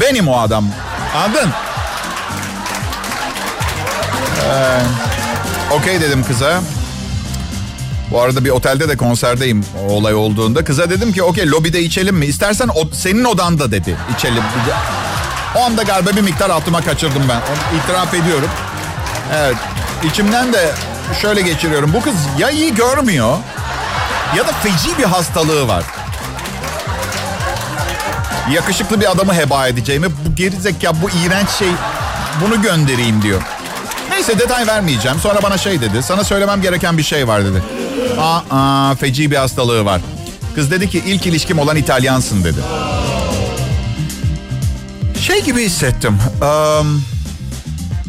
Benim 0.00 0.28
o 0.28 0.38
adam. 0.38 0.64
Anladın? 1.16 1.50
Ee, 4.44 4.80
Okey 5.74 6.00
dedim 6.00 6.24
kıza. 6.24 6.60
Bu 8.10 8.20
arada 8.20 8.44
bir 8.44 8.50
otelde 8.50 8.88
de 8.88 8.96
konserdeyim 8.96 9.64
o 9.88 9.92
olay 9.92 10.14
olduğunda. 10.14 10.64
Kıza 10.64 10.90
dedim 10.90 11.12
ki 11.12 11.22
okey 11.22 11.50
lobide 11.50 11.82
içelim 11.82 12.16
mi? 12.16 12.26
İstersen 12.26 12.68
o, 12.68 12.88
senin 12.92 13.24
odanda 13.24 13.72
dedi 13.72 13.96
içelim. 14.16 14.42
O 15.56 15.64
anda 15.64 15.82
galiba 15.82 16.10
bir 16.16 16.22
miktar 16.22 16.50
altıma 16.50 16.80
kaçırdım 16.80 17.22
ben. 17.28 17.36
Onu 17.36 17.80
itiraf 17.80 18.14
ediyorum. 18.14 18.48
Evet. 19.34 19.56
İçimden 20.04 20.52
de 20.52 20.70
şöyle 21.14 21.40
geçiriyorum. 21.42 21.92
Bu 21.92 22.02
kız 22.02 22.14
ya 22.38 22.50
iyi 22.50 22.74
görmüyor 22.74 23.36
ya 24.36 24.48
da 24.48 24.52
feci 24.52 24.98
bir 24.98 25.04
hastalığı 25.04 25.68
var. 25.68 25.84
Yakışıklı 28.50 29.00
bir 29.00 29.10
adamı 29.10 29.34
heba 29.34 29.68
edeceğimi 29.68 30.06
bu 30.06 30.34
gerizekalı 30.34 30.96
bu 31.02 31.10
iğrenç 31.10 31.48
şey 31.50 31.68
bunu 32.44 32.62
göndereyim 32.62 33.22
diyor. 33.22 33.42
Neyse 34.10 34.38
detay 34.38 34.66
vermeyeceğim. 34.66 35.18
Sonra 35.20 35.42
bana 35.42 35.58
şey 35.58 35.80
dedi. 35.80 36.02
Sana 36.02 36.24
söylemem 36.24 36.62
gereken 36.62 36.98
bir 36.98 37.02
şey 37.02 37.28
var 37.28 37.44
dedi. 37.44 37.62
Aa, 38.20 38.40
aa 38.50 38.94
feci 38.94 39.30
bir 39.30 39.36
hastalığı 39.36 39.84
var. 39.84 40.00
Kız 40.54 40.70
dedi 40.70 40.90
ki 40.90 41.02
ilk 41.06 41.26
ilişkim 41.26 41.58
olan 41.58 41.76
İtalyansın 41.76 42.44
dedi. 42.44 42.60
Şey 45.20 45.44
gibi 45.44 45.64
hissettim. 45.64 46.18
Um, 46.42 47.04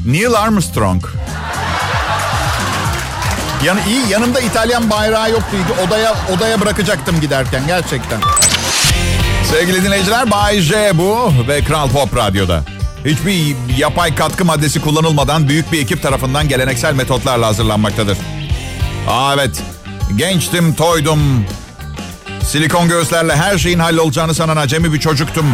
Neil 0.05 0.34
Armstrong. 0.34 1.03
Yani 3.65 3.79
iyi 3.87 4.09
yanımda 4.09 4.39
İtalyan 4.39 4.89
bayrağı 4.89 5.31
yoktu. 5.31 5.57
Odaya 5.87 6.15
odaya 6.35 6.61
bırakacaktım 6.61 7.21
giderken 7.21 7.67
gerçekten. 7.67 8.19
Sevgili 9.51 9.83
dinleyiciler 9.83 10.31
Bay 10.31 10.59
J 10.59 10.97
bu 10.97 11.33
ve 11.47 11.63
Kral 11.63 11.89
Pop 11.89 12.15
Radyo'da. 12.15 12.63
Hiçbir 13.05 13.55
yapay 13.77 14.15
katkı 14.15 14.45
maddesi 14.45 14.81
kullanılmadan 14.81 15.49
büyük 15.49 15.71
bir 15.71 15.81
ekip 15.81 16.03
tarafından 16.03 16.47
geleneksel 16.47 16.93
metotlarla 16.93 17.47
hazırlanmaktadır. 17.47 18.17
Aa 19.07 19.33
evet. 19.33 19.61
Gençtim, 20.15 20.73
toydum. 20.75 21.45
Silikon 22.43 22.89
göğüslerle 22.89 23.35
her 23.35 23.57
şeyin 23.57 23.79
hallolacağını 23.79 24.33
sanan 24.33 24.57
acemi 24.57 24.93
bir 24.93 24.99
çocuktum. 24.99 25.45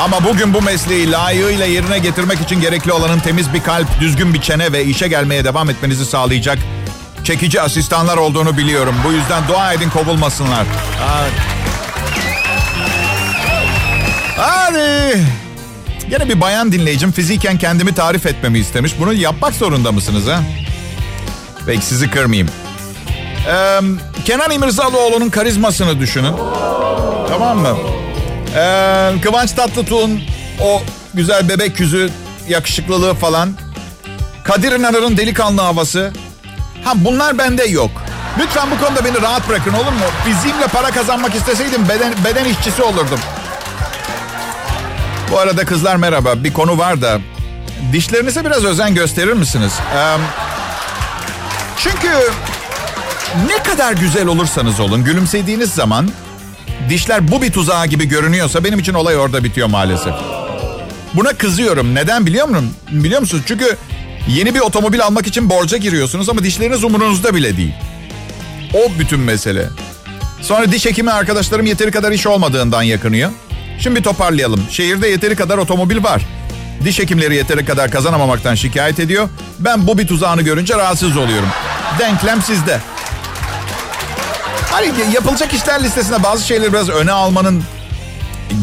Ama 0.00 0.24
bugün 0.24 0.54
bu 0.54 0.62
mesleği 0.62 1.10
layığıyla 1.10 1.66
yerine 1.66 1.98
getirmek 1.98 2.40
için 2.40 2.60
gerekli 2.60 2.92
olanın 2.92 3.18
temiz 3.18 3.54
bir 3.54 3.62
kalp, 3.62 4.00
düzgün 4.00 4.34
bir 4.34 4.40
çene 4.40 4.72
ve 4.72 4.84
işe 4.84 5.08
gelmeye 5.08 5.44
devam 5.44 5.70
etmenizi 5.70 6.06
sağlayacak 6.06 6.58
çekici 7.28 7.60
asistanlar 7.60 8.16
olduğunu 8.16 8.56
biliyorum. 8.56 8.94
Bu 9.04 9.12
yüzden 9.12 9.48
dua 9.48 9.72
edin 9.72 9.90
kovulmasınlar. 9.90 10.66
Hadi. 14.36 15.24
Yine 16.10 16.28
bir 16.28 16.40
bayan 16.40 16.72
dinleyicim 16.72 17.12
fiziken 17.12 17.58
kendimi 17.58 17.94
tarif 17.94 18.26
etmemi 18.26 18.58
istemiş. 18.58 18.92
Bunu 19.00 19.12
yapmak 19.12 19.54
zorunda 19.54 19.92
mısınız 19.92 20.26
ha? 20.26 20.40
Belki 21.66 21.86
sizi 21.86 22.10
kırmayayım. 22.10 22.48
Ee, 23.48 23.80
Kenan 24.24 24.50
İmirzalıoğlu'nun 24.50 25.30
karizmasını 25.30 26.00
düşünün. 26.00 26.34
Tamam 27.28 27.58
mı? 27.58 27.76
Ee, 28.56 29.12
Kıvanç 29.22 29.52
Tatlıtuğ'un 29.52 30.20
o 30.60 30.82
güzel 31.14 31.48
bebek 31.48 31.80
yüzü, 31.80 32.10
yakışıklılığı 32.48 33.14
falan. 33.14 33.52
Kadir 34.44 34.72
İnanır'ın 34.72 35.16
delikanlı 35.16 35.62
havası. 35.62 36.12
Ha 36.88 36.94
bunlar 36.96 37.38
bende 37.38 37.64
yok. 37.64 37.90
Lütfen 38.38 38.70
bu 38.70 38.84
konuda 38.86 39.04
beni 39.04 39.22
rahat 39.22 39.48
bırakın 39.48 39.72
olur 39.72 39.92
mu? 39.92 40.04
Fiziğimle 40.24 40.66
para 40.66 40.90
kazanmak 40.90 41.34
isteseydim 41.34 41.88
beden, 41.88 42.14
beden 42.24 42.44
işçisi 42.44 42.82
olurdum. 42.82 43.18
Bu 45.32 45.38
arada 45.38 45.64
kızlar 45.64 45.96
merhaba. 45.96 46.44
Bir 46.44 46.52
konu 46.52 46.78
var 46.78 47.02
da 47.02 47.18
dişlerinize 47.92 48.44
biraz 48.44 48.64
özen 48.64 48.94
gösterir 48.94 49.32
misiniz? 49.32 49.72
Ee, 49.96 50.16
çünkü 51.78 52.08
ne 53.46 53.62
kadar 53.62 53.92
güzel 53.92 54.26
olursanız 54.26 54.80
olun 54.80 55.04
gülümsediğiniz 55.04 55.70
zaman 55.70 56.10
dişler 56.88 57.32
bu 57.32 57.42
bir 57.42 57.52
tuzağı 57.52 57.86
gibi 57.86 58.08
görünüyorsa 58.08 58.64
benim 58.64 58.78
için 58.78 58.94
olay 58.94 59.16
orada 59.16 59.44
bitiyor 59.44 59.68
maalesef. 59.68 60.14
Buna 61.14 61.32
kızıyorum. 61.32 61.94
Neden 61.94 62.26
biliyor 62.26 62.48
musun? 62.48 62.74
Biliyor 62.90 63.20
musunuz? 63.20 63.42
Çünkü 63.46 63.76
yeni 64.28 64.54
bir 64.54 64.60
otomobil 64.60 65.02
almak 65.02 65.26
için 65.26 65.50
borca 65.50 65.76
giriyorsunuz 65.76 66.28
ama 66.28 66.44
dişleriniz 66.44 66.84
umurunuzda 66.84 67.34
bile 67.34 67.56
değil. 67.56 67.74
O 68.74 68.98
bütün 68.98 69.20
mesele. 69.20 69.68
Sonra 70.42 70.72
diş 70.72 70.86
hekimi 70.86 71.10
arkadaşlarım 71.10 71.66
yeteri 71.66 71.90
kadar 71.90 72.12
iş 72.12 72.26
olmadığından 72.26 72.82
yakınıyor. 72.82 73.30
Şimdi 73.80 74.02
toparlayalım. 74.02 74.62
Şehirde 74.70 75.08
yeteri 75.08 75.36
kadar 75.36 75.58
otomobil 75.58 76.04
var. 76.04 76.22
Diş 76.84 76.98
hekimleri 76.98 77.36
yeteri 77.36 77.64
kadar 77.64 77.90
kazanamamaktan 77.90 78.54
şikayet 78.54 79.00
ediyor. 79.00 79.28
Ben 79.58 79.86
bu 79.86 79.98
bir 79.98 80.06
tuzağını 80.06 80.42
görünce 80.42 80.76
rahatsız 80.76 81.16
oluyorum. 81.16 81.48
Denklem 81.98 82.42
sizde. 82.42 82.80
Hani 84.70 84.92
yapılacak 85.14 85.54
işler 85.54 85.84
listesinde 85.84 86.22
bazı 86.22 86.46
şeyleri 86.46 86.72
biraz 86.72 86.88
öne 86.88 87.12
almanın 87.12 87.64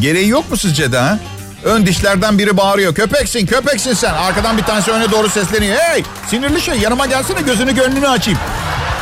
gereği 0.02 0.28
yok 0.28 0.52
mu 0.52 0.58
sizce 0.58 0.92
de 0.92 0.98
ha? 0.98 1.20
Ön 1.66 1.86
dişlerden 1.86 2.38
biri 2.38 2.58
bağırıyor. 2.58 2.96
Köpeksin, 2.96 3.46
köpeksin 3.46 3.94
sen. 3.94 4.14
Arkadan 4.14 4.58
bir 4.58 4.64
tanesi 4.64 4.92
öne 4.92 5.12
doğru 5.12 5.30
sesleniyor. 5.30 5.78
Hey, 5.78 6.04
sinirli 6.30 6.62
şey 6.62 6.78
yanıma 6.78 7.06
gelsene 7.06 7.42
gözünü 7.42 7.76
gönlünü 7.76 8.08
açayım. 8.08 8.40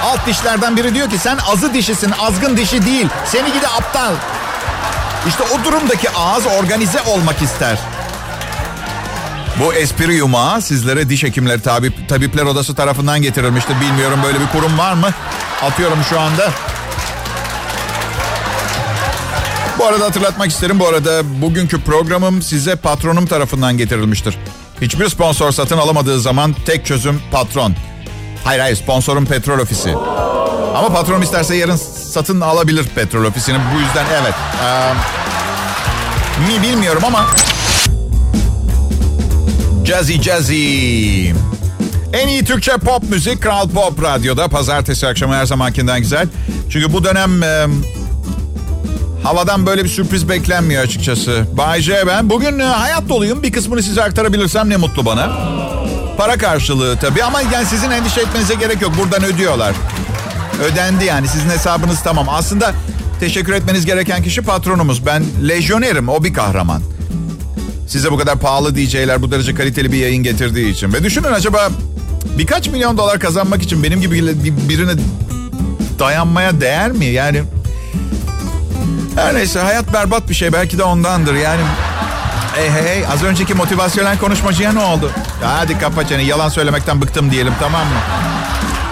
Alt 0.04 0.26
dişlerden 0.28 0.78
biri 0.78 0.96
diyor 0.96 1.10
ki 1.10 1.18
sen 1.18 1.38
azı 1.52 1.74
dişisin, 1.74 2.12
azgın 2.20 2.58
dişi 2.58 2.86
değil. 2.86 3.08
Seni 3.26 3.54
gidi 3.54 3.68
aptal. 3.68 4.14
İşte 5.28 5.44
o 5.44 5.66
durumdaki 5.66 6.10
ağız 6.10 6.46
organize 6.46 7.02
olmak 7.02 7.42
ister. 7.42 7.78
Bu 9.60 9.74
espri 9.74 10.16
yumağı 10.16 10.62
sizlere 10.62 11.10
diş 11.10 11.24
hekimleri 11.24 11.62
tabip, 11.62 12.10
tabipler 12.10 12.44
odası 12.44 12.76
tarafından 12.76 13.22
getirilmiştir. 13.22 13.82
Bilmiyorum 13.82 14.20
böyle 14.24 14.40
bir 14.40 14.48
kurum 14.48 14.78
var 14.78 14.94
mı? 14.94 15.10
Atıyorum 15.64 16.00
şu 16.10 16.20
anda. 16.20 16.50
Bu 19.84 19.88
arada 19.88 20.06
hatırlatmak 20.06 20.52
isterim. 20.52 20.80
Bu 20.80 20.88
arada 20.88 21.42
bugünkü 21.42 21.82
programım 21.82 22.42
size 22.42 22.76
patronum 22.76 23.26
tarafından 23.26 23.78
getirilmiştir. 23.78 24.38
Hiçbir 24.82 25.10
sponsor 25.10 25.52
satın 25.52 25.78
alamadığı 25.78 26.20
zaman 26.20 26.56
tek 26.66 26.86
çözüm 26.86 27.22
patron. 27.32 27.74
Hayır 28.44 28.60
hayır 28.60 28.76
sponsorun 28.76 29.26
petrol 29.26 29.60
ofisi. 29.60 29.96
Ama 30.76 30.90
patron 30.94 31.22
isterse 31.22 31.56
yarın 31.56 31.76
satın 31.76 32.42
alabilir 32.42 32.86
petrol 32.96 33.26
ofisini. 33.26 33.58
Bu 33.76 33.80
yüzden 33.80 34.06
evet. 34.22 34.34
Ee, 34.64 34.94
mi 36.48 36.64
bilmiyorum 36.64 37.04
ama... 37.06 37.26
Jazzy 39.86 40.22
Jazzy. 40.22 41.30
En 42.14 42.28
iyi 42.28 42.46
Türkçe 42.46 42.72
pop 42.72 43.04
müzik 43.10 43.42
Kral 43.42 43.70
Pop 43.70 44.04
Radyo'da. 44.04 44.48
Pazartesi 44.48 45.08
akşamı 45.08 45.36
her 45.36 45.46
zamankinden 45.46 46.00
güzel. 46.00 46.28
Çünkü 46.70 46.94
bu 46.94 47.04
dönem... 47.04 47.44
E, 47.44 47.68
havadan 49.24 49.66
böyle 49.66 49.84
bir 49.84 49.90
sürpriz 49.90 50.30
beklenmiyor 50.30 50.84
açıkçası. 50.84 51.46
Bay 51.58 51.82
J 51.82 52.08
ben. 52.08 52.30
Bugün 52.30 52.60
e, 52.60 52.64
hayat 52.64 53.10
doluyum. 53.10 53.44
Bir 53.44 53.52
kısmını 53.52 53.84
size 53.84 54.04
aktarabilirsem 54.04 54.70
ne 54.70 54.78
mutlu 54.78 55.06
bana. 55.06 55.32
Para 56.18 56.38
karşılığı 56.38 56.98
tabii 56.98 57.24
ama 57.24 57.42
yani 57.42 57.66
sizin 57.66 57.92
endişe 57.92 58.22
etmenize 58.22 58.54
gerek 58.54 58.82
yok. 58.82 58.92
Buradan 58.98 59.24
ödüyorlar. 59.24 59.76
Ödendi 60.64 61.06
yani 61.06 61.28
sizin 61.28 61.50
hesabınız 61.50 62.04
tamam. 62.04 62.30
Aslında 62.30 62.72
teşekkür 63.20 63.54
etmeniz 63.54 63.86
gereken 63.86 64.24
kişi 64.24 64.42
patronumuz. 64.42 65.06
Ben 65.06 65.24
lejyonerim 65.48 66.10
o 66.10 66.24
bir 66.24 66.34
kahraman. 66.34 66.82
Size 67.88 68.12
bu 68.12 68.18
kadar 68.18 68.40
pahalı 68.40 68.76
DJ'ler 68.76 69.22
bu 69.22 69.32
derece 69.32 69.56
kaliteli 69.56 69.92
bir 69.92 69.98
yayın 69.98 70.24
getirdiği 70.24 70.72
için. 70.72 70.94
Ve 70.94 71.04
düşünün 71.04 71.32
acaba 71.32 71.70
birkaç 72.38 72.68
milyon 72.68 72.98
dolar 72.98 73.20
kazanmak 73.20 73.64
için 73.64 73.84
benim 73.84 74.02
gibi 74.02 74.16
birine 74.70 74.92
dayanmaya 76.00 76.62
değer 76.62 76.92
mi? 76.92 77.06
Yani 77.06 77.44
her 79.16 79.36
neyse 79.36 79.60
hayat 79.60 79.94
berbat 79.94 80.30
bir 80.30 80.34
şey 80.34 80.54
belki 80.54 80.78
de 80.78 80.84
ondandır. 80.84 81.34
Yani 81.34 81.62
Hey 82.56 82.70
hey 82.70 83.06
az 83.14 83.24
önceki 83.24 83.54
motivasyonel 83.54 84.18
konuşmacıya 84.18 84.74
ne 84.74 84.80
oldu? 84.80 85.12
Ya 85.42 85.58
hadi 85.58 85.80
kapa 85.80 86.08
çeneni 86.08 86.26
yalan 86.26 86.50
söylemekten 86.50 87.02
bıktım 87.02 87.32
diyelim 87.32 87.54
tamam 87.60 87.82
mı? 87.82 87.96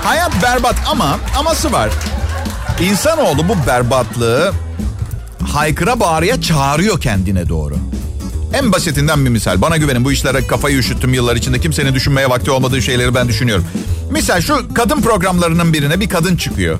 Hayat 0.03 0.43
berbat 0.43 0.75
ama 0.87 1.19
aması 1.39 1.71
var. 1.71 1.89
İnsanoğlu 2.81 3.49
bu 3.49 3.67
berbatlığı 3.67 4.53
haykıra 5.53 5.99
bağırıya 5.99 6.41
çağırıyor 6.41 7.01
kendine 7.01 7.49
doğru. 7.49 7.75
En 8.53 8.71
basitinden 8.71 9.25
bir 9.25 9.29
misal. 9.29 9.61
Bana 9.61 9.77
güvenin 9.77 10.05
bu 10.05 10.11
işlere 10.11 10.47
kafayı 10.47 10.77
üşüttüm 10.77 11.13
yıllar 11.13 11.35
içinde. 11.35 11.59
Kimsenin 11.59 11.93
düşünmeye 11.93 12.29
vakti 12.29 12.51
olmadığı 12.51 12.81
şeyleri 12.81 13.15
ben 13.15 13.27
düşünüyorum. 13.27 13.65
Misal 14.11 14.41
şu 14.41 14.73
kadın 14.73 15.01
programlarının 15.01 15.73
birine 15.73 15.99
bir 15.99 16.09
kadın 16.09 16.35
çıkıyor. 16.35 16.79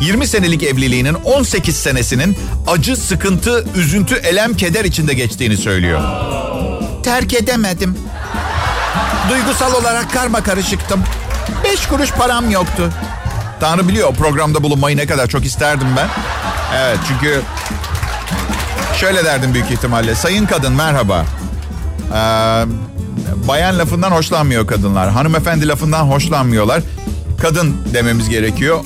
20 0.00 0.26
senelik 0.26 0.62
evliliğinin 0.62 1.14
18 1.14 1.76
senesinin 1.76 2.36
acı, 2.66 2.96
sıkıntı, 2.96 3.64
üzüntü, 3.76 4.14
elem, 4.14 4.54
keder 4.56 4.84
içinde 4.84 5.14
geçtiğini 5.14 5.56
söylüyor. 5.56 6.00
Terk 7.02 7.34
edemedim. 7.34 7.98
Duygusal 9.30 9.74
olarak 9.74 10.12
karma 10.12 10.42
karışıktım. 10.42 11.00
Beş 11.64 11.86
kuruş 11.86 12.12
param 12.12 12.50
yoktu. 12.50 12.92
Tanrı 13.60 13.88
biliyor 13.88 14.08
o 14.08 14.12
programda 14.12 14.62
bulunmayı 14.62 14.96
ne 14.96 15.06
kadar 15.06 15.26
çok 15.26 15.44
isterdim 15.44 15.88
ben. 15.96 16.08
Evet 16.76 16.98
çünkü 17.08 17.40
şöyle 19.00 19.24
derdim 19.24 19.54
büyük 19.54 19.70
ihtimalle. 19.70 20.14
Sayın 20.14 20.46
kadın 20.46 20.72
merhaba. 20.72 21.24
Ee, 22.14 22.16
bayan 23.48 23.78
lafından 23.78 24.10
hoşlanmıyor 24.10 24.66
kadınlar. 24.66 25.10
Hanımefendi 25.10 25.68
lafından 25.68 26.02
hoşlanmıyorlar. 26.02 26.82
Kadın 27.42 27.76
dememiz 27.94 28.28
gerekiyor. 28.28 28.80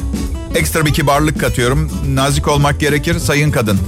Ekstra 0.54 0.86
bir 0.86 0.92
kibarlık 0.92 1.40
katıyorum. 1.40 1.90
Nazik 2.14 2.48
olmak 2.48 2.80
gerekir 2.80 3.18
sayın 3.18 3.50
kadın. 3.50 3.78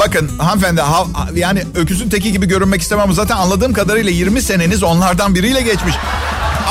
Bakın 0.00 0.38
hanımefendi 0.38 0.80
ha, 0.80 1.06
yani 1.34 1.62
öküzün 1.74 2.08
teki 2.08 2.32
gibi 2.32 2.46
görünmek 2.46 2.80
istemem 2.80 3.12
zaten 3.12 3.36
anladığım 3.36 3.72
kadarıyla 3.72 4.10
20 4.10 4.42
seneniz 4.42 4.82
onlardan 4.82 5.34
biriyle 5.34 5.62
geçmiş. 5.62 5.94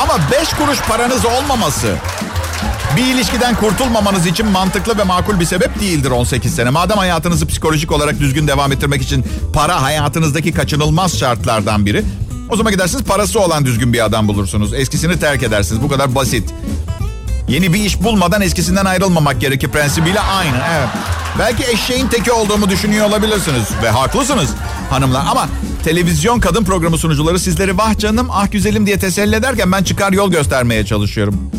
Ama 0.04 0.20
5 0.32 0.50
kuruş 0.50 0.82
paranız 0.82 1.26
olmaması 1.26 1.96
bir 2.98 3.06
ilişkiden 3.16 3.56
kurtulmamanız 3.56 4.26
için 4.26 4.46
mantıklı 4.46 4.98
ve 4.98 5.04
makul 5.04 5.40
bir 5.40 5.46
sebep 5.46 5.80
değildir 5.80 6.12
18 6.12 6.56
sene. 6.56 6.70
Madem 6.70 6.98
hayatınızı 6.98 7.48
psikolojik 7.48 7.92
olarak 7.92 8.20
düzgün 8.20 8.48
devam 8.48 8.72
ettirmek 8.72 9.02
için 9.02 9.26
para 9.54 9.82
hayatınızdaki 9.82 10.52
kaçınılmaz 10.52 11.20
şartlardan 11.20 11.86
biri. 11.86 12.04
O 12.50 12.56
zaman 12.56 12.74
gidersiniz 12.74 13.04
parası 13.04 13.40
olan 13.40 13.66
düzgün 13.66 13.94
bir 13.94 14.06
adam 14.06 14.28
bulursunuz. 14.28 14.74
Eskisini 14.74 15.20
terk 15.20 15.44
edersiniz. 15.44 15.82
Bu 15.82 15.88
kadar 15.88 16.16
basit. 16.16 16.54
Yeni 17.48 17.74
bir 17.74 17.80
iş 17.80 18.04
bulmadan 18.04 18.42
eskisinden 18.42 18.86
ayrılmamak 18.86 19.42
gerekir 19.42 19.68
prensibiyle 19.68 20.20
aynı. 20.20 20.58
Evet. 20.74 20.88
Belki 21.40 21.64
eşeğin 21.64 22.08
teki 22.08 22.32
olduğumu 22.32 22.70
düşünüyor 22.70 23.06
olabilirsiniz. 23.06 23.68
Ve 23.84 23.90
haklısınız 23.90 24.50
hanımlar. 24.90 25.26
Ama 25.30 25.48
televizyon 25.84 26.40
kadın 26.40 26.64
programı 26.64 26.98
sunucuları 26.98 27.40
sizleri 27.40 27.78
vah 27.78 27.98
canım 27.98 28.28
ah 28.32 28.52
güzelim 28.52 28.86
diye 28.88 29.00
teselli 29.00 29.36
ederken 29.36 29.72
ben 29.72 29.84
çıkar 29.84 30.12
yol 30.14 30.32
göstermeye 30.32 30.86
çalışıyorum. 30.86 31.52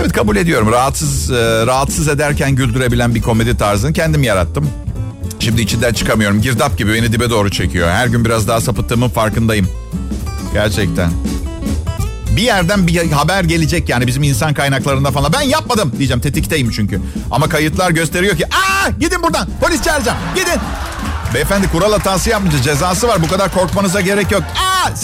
Evet 0.00 0.12
kabul 0.12 0.36
ediyorum. 0.36 0.72
Rahatsız 0.72 1.30
e, 1.30 1.66
rahatsız 1.66 2.08
ederken 2.08 2.50
güldürebilen 2.52 3.14
bir 3.14 3.22
komedi 3.22 3.56
tarzını 3.56 3.92
kendim 3.92 4.22
yarattım. 4.22 4.70
Şimdi 5.40 5.62
içinden 5.62 5.92
çıkamıyorum. 5.92 6.42
Girdap 6.42 6.78
gibi 6.78 6.94
beni 6.94 7.12
dibe 7.12 7.30
doğru 7.30 7.50
çekiyor. 7.50 7.90
Her 7.90 8.06
gün 8.06 8.24
biraz 8.24 8.48
daha 8.48 8.60
sapıttığımın 8.60 9.08
farkındayım. 9.08 9.68
Gerçekten. 10.52 11.10
Bir 12.36 12.42
yerden 12.42 12.86
bir 12.86 13.10
haber 13.12 13.44
gelecek 13.44 13.88
yani 13.88 14.06
bizim 14.06 14.22
insan 14.22 14.54
kaynaklarında 14.54 15.10
falan. 15.10 15.32
Ben 15.32 15.40
yapmadım 15.40 15.92
diyeceğim 15.98 16.20
tetikteyim 16.20 16.70
çünkü. 16.70 17.00
Ama 17.30 17.48
kayıtlar 17.48 17.90
gösteriyor 17.90 18.36
ki 18.36 18.46
aa 18.46 18.90
gidin 19.00 19.22
buradan 19.22 19.48
polis 19.60 19.82
çağıracağım 19.82 20.18
gidin. 20.34 20.60
Beyefendi 21.34 21.68
kural 21.68 21.92
hatası 21.92 22.30
yapmayınca 22.30 22.62
cezası 22.62 23.08
var 23.08 23.22
bu 23.22 23.28
kadar 23.28 23.54
korkmanıza 23.54 24.00
gerek 24.00 24.30
yok. 24.30 24.42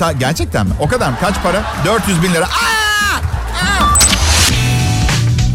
Aa 0.00 0.12
gerçekten 0.12 0.66
mi? 0.66 0.72
O 0.80 0.88
kadar 0.88 1.10
mı? 1.10 1.16
Kaç 1.20 1.34
para? 1.42 1.62
400 1.86 2.22
bin 2.22 2.34
lira. 2.34 2.44
Aa! 2.44 3.16
Aa! 3.62 3.98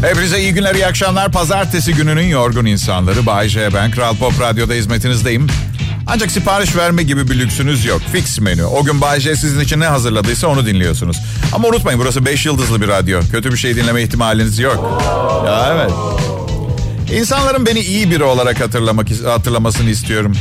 Hepinize 0.02 0.40
iyi 0.40 0.54
günler, 0.54 0.74
iyi 0.74 0.86
akşamlar. 0.86 1.32
Pazartesi 1.32 1.94
gününün 1.94 2.26
yorgun 2.26 2.64
insanları. 2.64 3.26
Bay 3.26 3.48
J. 3.48 3.74
Ben 3.74 3.90
Kral 3.90 4.16
Pop 4.16 4.40
Radyo'da 4.40 4.74
hizmetinizdeyim. 4.74 5.46
Ancak 6.06 6.30
sipariş 6.30 6.76
verme 6.76 7.02
gibi 7.02 7.30
bir 7.30 7.38
lüksünüz 7.38 7.84
yok. 7.84 8.00
Fix 8.12 8.40
menü. 8.40 8.64
O 8.64 8.84
gün 8.84 9.00
Bay 9.00 9.20
sizin 9.20 9.60
için 9.60 9.80
ne 9.80 9.86
hazırladıysa 9.86 10.48
onu 10.48 10.66
dinliyorsunuz. 10.66 11.16
Ama 11.52 11.68
unutmayın 11.68 12.00
burası 12.00 12.26
5 12.26 12.46
yıldızlı 12.46 12.80
bir 12.80 12.88
radyo. 12.88 13.20
Kötü 13.32 13.52
bir 13.52 13.56
şey 13.56 13.76
dinleme 13.76 14.02
ihtimaliniz 14.02 14.58
yok. 14.58 15.02
Ya 15.46 15.74
evet. 15.74 15.90
İnsanların 17.20 17.66
beni 17.66 17.80
iyi 17.80 18.10
biri 18.10 18.24
olarak 18.24 18.60
hatırlamak 18.60 19.06
hatırlamasını 19.26 19.90
istiyorum. 19.90 20.32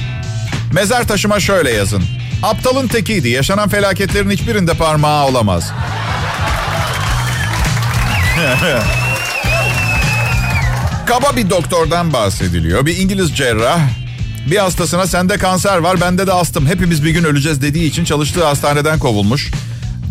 Mezar 0.74 1.08
taşıma 1.08 1.40
şöyle 1.40 1.72
yazın. 1.72 2.04
Aptalın 2.44 2.88
tekiydi. 2.88 3.30
Yaşanan 3.30 3.70
felaketlerin 3.70 4.30
hiçbirinde 4.30 4.74
parmağı 4.74 5.26
olamaz. 5.26 5.72
Kaba 11.06 11.36
bir 11.36 11.50
doktordan 11.50 12.14
bahsediliyor. 12.14 12.86
Bir 12.86 12.98
İngiliz 12.98 13.36
cerrah 13.36 13.80
bir 14.52 14.58
hastasına 14.58 15.08
sende 15.08 15.38
kanser 15.38 15.78
var 15.78 16.02
bende 16.02 16.28
de 16.28 16.34
astım. 16.34 16.66
Hepimiz 16.66 17.04
bir 17.04 17.10
gün 17.10 17.24
öleceğiz 17.24 17.62
dediği 17.62 17.90
için 17.90 18.06
çalıştığı 18.06 18.46
hastaneden 18.46 19.00
kovulmuş. 19.00 19.52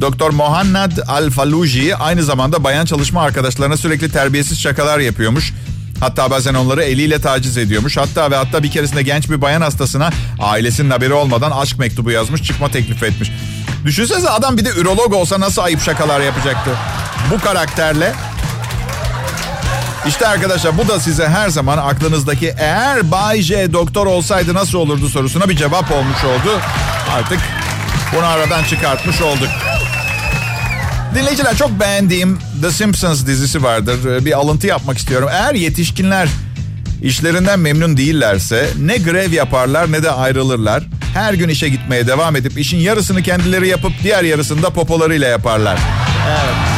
Doktor 0.01 0.31
Mohanad 0.31 0.93
Al-Faluji 1.09 1.97
aynı 1.97 2.23
zamanda 2.23 2.65
bayan 2.65 2.85
çalışma 2.85 3.23
arkadaşlarına 3.23 3.77
sürekli 3.77 4.11
terbiyesiz 4.11 4.61
şakalar 4.61 4.99
yapıyormuş. 4.99 5.53
Hatta 6.01 6.31
bazen 6.31 6.55
onları 6.55 6.83
eliyle 6.83 7.21
taciz 7.21 7.59
ediyormuş. 7.59 7.97
Hatta 7.97 8.31
ve 8.31 8.37
hatta 8.37 8.63
bir 8.63 8.71
keresinde 8.71 9.03
genç 9.03 9.31
bir 9.31 9.41
bayan 9.41 9.61
hastasına 9.61 10.11
ailesinin 10.41 10.91
haberi 10.91 11.13
olmadan 11.13 11.51
aşk 11.51 11.79
mektubu 11.79 12.11
yazmış, 12.11 12.43
çıkma 12.43 12.71
teklif 12.71 13.03
etmiş. 13.03 13.31
Düşünsenize 13.85 14.31
adam 14.31 14.57
bir 14.57 14.65
de 14.65 14.71
ürolog 14.71 15.13
olsa 15.13 15.41
nasıl 15.41 15.63
ayıp 15.63 15.83
şakalar 15.83 16.21
yapacaktı. 16.21 16.71
Bu 17.31 17.41
karakterle 17.41 18.13
işte 20.09 20.27
arkadaşlar 20.27 20.79
bu 20.79 20.89
da 20.89 21.01
size 21.01 21.29
her 21.29 21.49
zaman 21.49 21.79
aklınızdaki 21.79 22.55
eğer 22.59 23.11
Bay 23.11 23.43
J 23.43 23.73
doktor 23.73 24.07
olsaydı 24.07 24.55
nasıl 24.55 24.79
olurdu 24.79 25.09
sorusuna 25.09 25.49
bir 25.49 25.57
cevap 25.57 25.93
olmuş 25.93 26.25
oldu. 26.25 26.61
Artık 27.15 27.39
bunu 28.17 28.27
aradan 28.27 28.65
çıkartmış 28.65 29.21
olduk. 29.23 29.49
Dinleyiciler 31.15 31.57
çok 31.57 31.81
beğendiğim 31.81 32.39
The 32.63 32.71
Simpsons 32.71 33.27
dizisi 33.27 33.63
vardır. 33.63 34.25
Bir 34.25 34.33
alıntı 34.33 34.67
yapmak 34.67 34.99
istiyorum. 34.99 35.29
Eğer 35.33 35.55
yetişkinler 35.55 36.29
işlerinden 37.03 37.59
memnun 37.59 37.97
değillerse 37.97 38.69
ne 38.81 38.97
grev 38.97 39.33
yaparlar 39.33 39.93
ne 39.93 40.03
de 40.03 40.11
ayrılırlar. 40.11 40.83
Her 41.15 41.35
gün 41.35 41.49
işe 41.49 41.69
gitmeye 41.69 42.07
devam 42.07 42.37
edip 42.37 42.59
işin 42.59 42.79
yarısını 42.79 43.23
kendileri 43.23 43.69
yapıp 43.69 43.93
diğer 44.03 44.25
yarısını 44.25 44.63
da 44.63 44.71
popolarıyla 44.71 45.29
yaparlar. 45.29 45.79
Evet. 46.29 46.74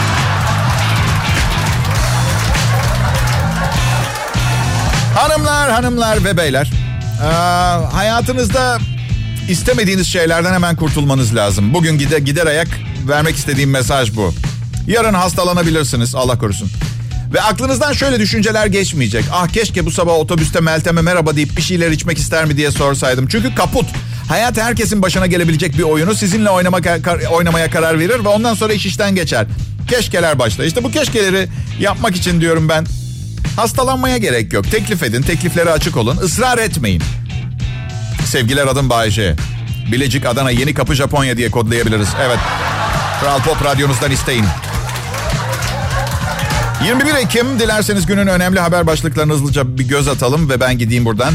Hanımlar, 5.67 5.85
hanımlar 5.85 6.25
ve 6.25 6.37
beyler. 6.37 6.71
Ee, 7.23 7.27
hayatınızda 7.93 8.79
istemediğiniz 9.49 10.07
şeylerden 10.07 10.53
hemen 10.53 10.77
kurtulmanız 10.77 11.35
lazım. 11.35 11.75
Bugün 11.75 11.99
gider, 11.99 12.19
gider 12.19 12.47
ayak 12.47 12.69
vermek 13.09 13.37
istediğim 13.37 13.71
mesaj 13.71 14.17
bu. 14.17 14.35
Yarın 14.87 15.15
hastalanabilirsiniz 15.15 16.15
Allah 16.15 16.39
korusun. 16.39 16.71
Ve 17.35 17.43
aklınızdan 17.43 17.93
şöyle 17.93 18.21
düşünceler 18.21 18.67
geçmeyecek. 18.67 19.25
Ah 19.33 19.49
keşke 19.49 19.87
bu 19.87 19.91
sabah 19.91 20.13
otobüste 20.13 20.61
Meltem'e 20.61 21.01
merhaba 21.01 21.37
deyip 21.37 21.57
bir 21.57 21.63
şeyler 21.63 21.91
içmek 21.91 22.19
ister 22.19 22.45
mi 22.45 22.57
diye 22.57 22.71
sorsaydım. 22.71 23.27
Çünkü 23.29 23.55
kaput. 23.55 23.87
Hayat 24.29 24.57
herkesin 24.59 25.03
başına 25.03 25.27
gelebilecek 25.27 25.79
bir 25.79 25.83
oyunu 25.83 26.15
sizinle 26.15 26.51
oynamak, 26.51 26.85
oynamaya 27.31 27.71
karar 27.71 27.99
verir 27.99 28.25
ve 28.25 28.29
ondan 28.29 28.55
sonra 28.55 28.73
iş 28.73 28.87
işten 28.87 29.15
geçer. 29.15 29.47
Keşkeler 29.89 30.39
başla. 30.39 30.65
İşte 30.65 30.85
bu 30.85 30.91
keşkeleri 30.91 31.49
yapmak 31.81 32.17
için 32.17 32.41
diyorum 32.41 32.69
ben. 32.69 32.87
Hastalanmaya 33.57 34.17
gerek 34.17 34.53
yok. 34.53 34.71
Teklif 34.71 35.03
edin, 35.03 35.23
tekliflere 35.23 35.71
açık 35.71 35.97
olun. 35.97 36.19
Israr 36.25 36.59
etmeyin. 36.59 37.03
Sevgiler 38.25 38.67
adım 38.67 38.91
Bayece. 38.91 39.35
Bilecik, 39.93 40.27
Adana, 40.27 40.51
Yeni 40.51 40.75
Kapı, 40.75 40.95
Japonya 40.95 41.37
diye 41.37 41.51
kodlayabiliriz. 41.51 42.09
Evet. 42.27 42.39
Kral 43.21 43.43
Pop 43.43 43.65
Radyonuzdan 43.65 44.11
isteyin. 44.11 44.45
21 46.85 47.15
Ekim 47.15 47.59
dilerseniz 47.59 48.07
günün 48.07 48.27
önemli 48.27 48.61
haber 48.61 48.87
başlıklarını 48.87 49.33
hızlıca 49.33 49.79
bir 49.79 49.89
göz 49.89 50.09
atalım 50.09 50.51
ve 50.51 50.61
ben 50.61 50.79
gideyim 50.79 51.05
buradan. 51.05 51.35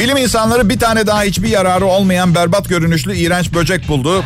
Bilim 0.00 0.16
insanları 0.16 0.68
bir 0.68 0.78
tane 0.78 1.06
daha 1.06 1.22
hiçbir 1.22 1.48
yararı 1.48 1.86
olmayan 1.86 2.34
berbat 2.34 2.68
görünüşlü 2.68 3.16
iğrenç 3.16 3.52
böcek 3.54 3.88
buldu. 3.88 4.24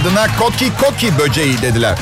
Adına 0.00 0.26
Koki 0.38 0.72
Koki 0.80 1.18
böceği 1.18 1.62
dediler. 1.62 1.98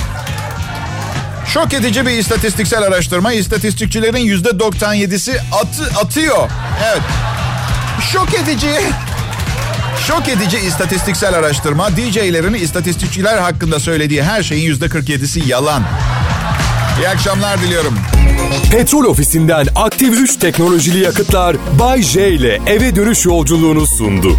Şok 1.57 1.75
edici 1.75 2.07
bir 2.07 2.11
istatistiksel 2.11 2.83
araştırma. 2.83 3.33
İstatistikçilerin 3.33 4.19
yüzde 4.19 4.49
97'si 4.49 5.39
atı, 5.53 6.01
atıyor. 6.01 6.51
Evet. 6.87 7.03
Şok 8.13 8.35
edici. 8.35 8.71
Şok 10.07 10.29
edici 10.29 10.59
istatistiksel 10.59 11.35
araştırma. 11.35 11.91
DJ'lerin 11.97 12.55
istatistikçiler 12.55 13.39
hakkında 13.39 13.81
söylediği 13.81 14.23
her 14.23 14.43
şeyin 14.43 14.65
yüzde 14.65 14.87
47'si 14.87 15.49
yalan. 15.49 15.83
İyi 17.01 17.09
akşamlar 17.09 17.61
diliyorum. 17.61 17.99
Petrol 18.71 19.05
ofisinden 19.05 19.67
aktif 19.75 20.21
3 20.21 20.37
teknolojili 20.37 20.99
yakıtlar 20.99 21.57
Bay 21.79 22.03
J 22.03 22.29
ile 22.29 22.61
eve 22.67 22.97
dönüş 22.97 23.27
yolculuğunu 23.27 23.87
sundu. 23.87 24.39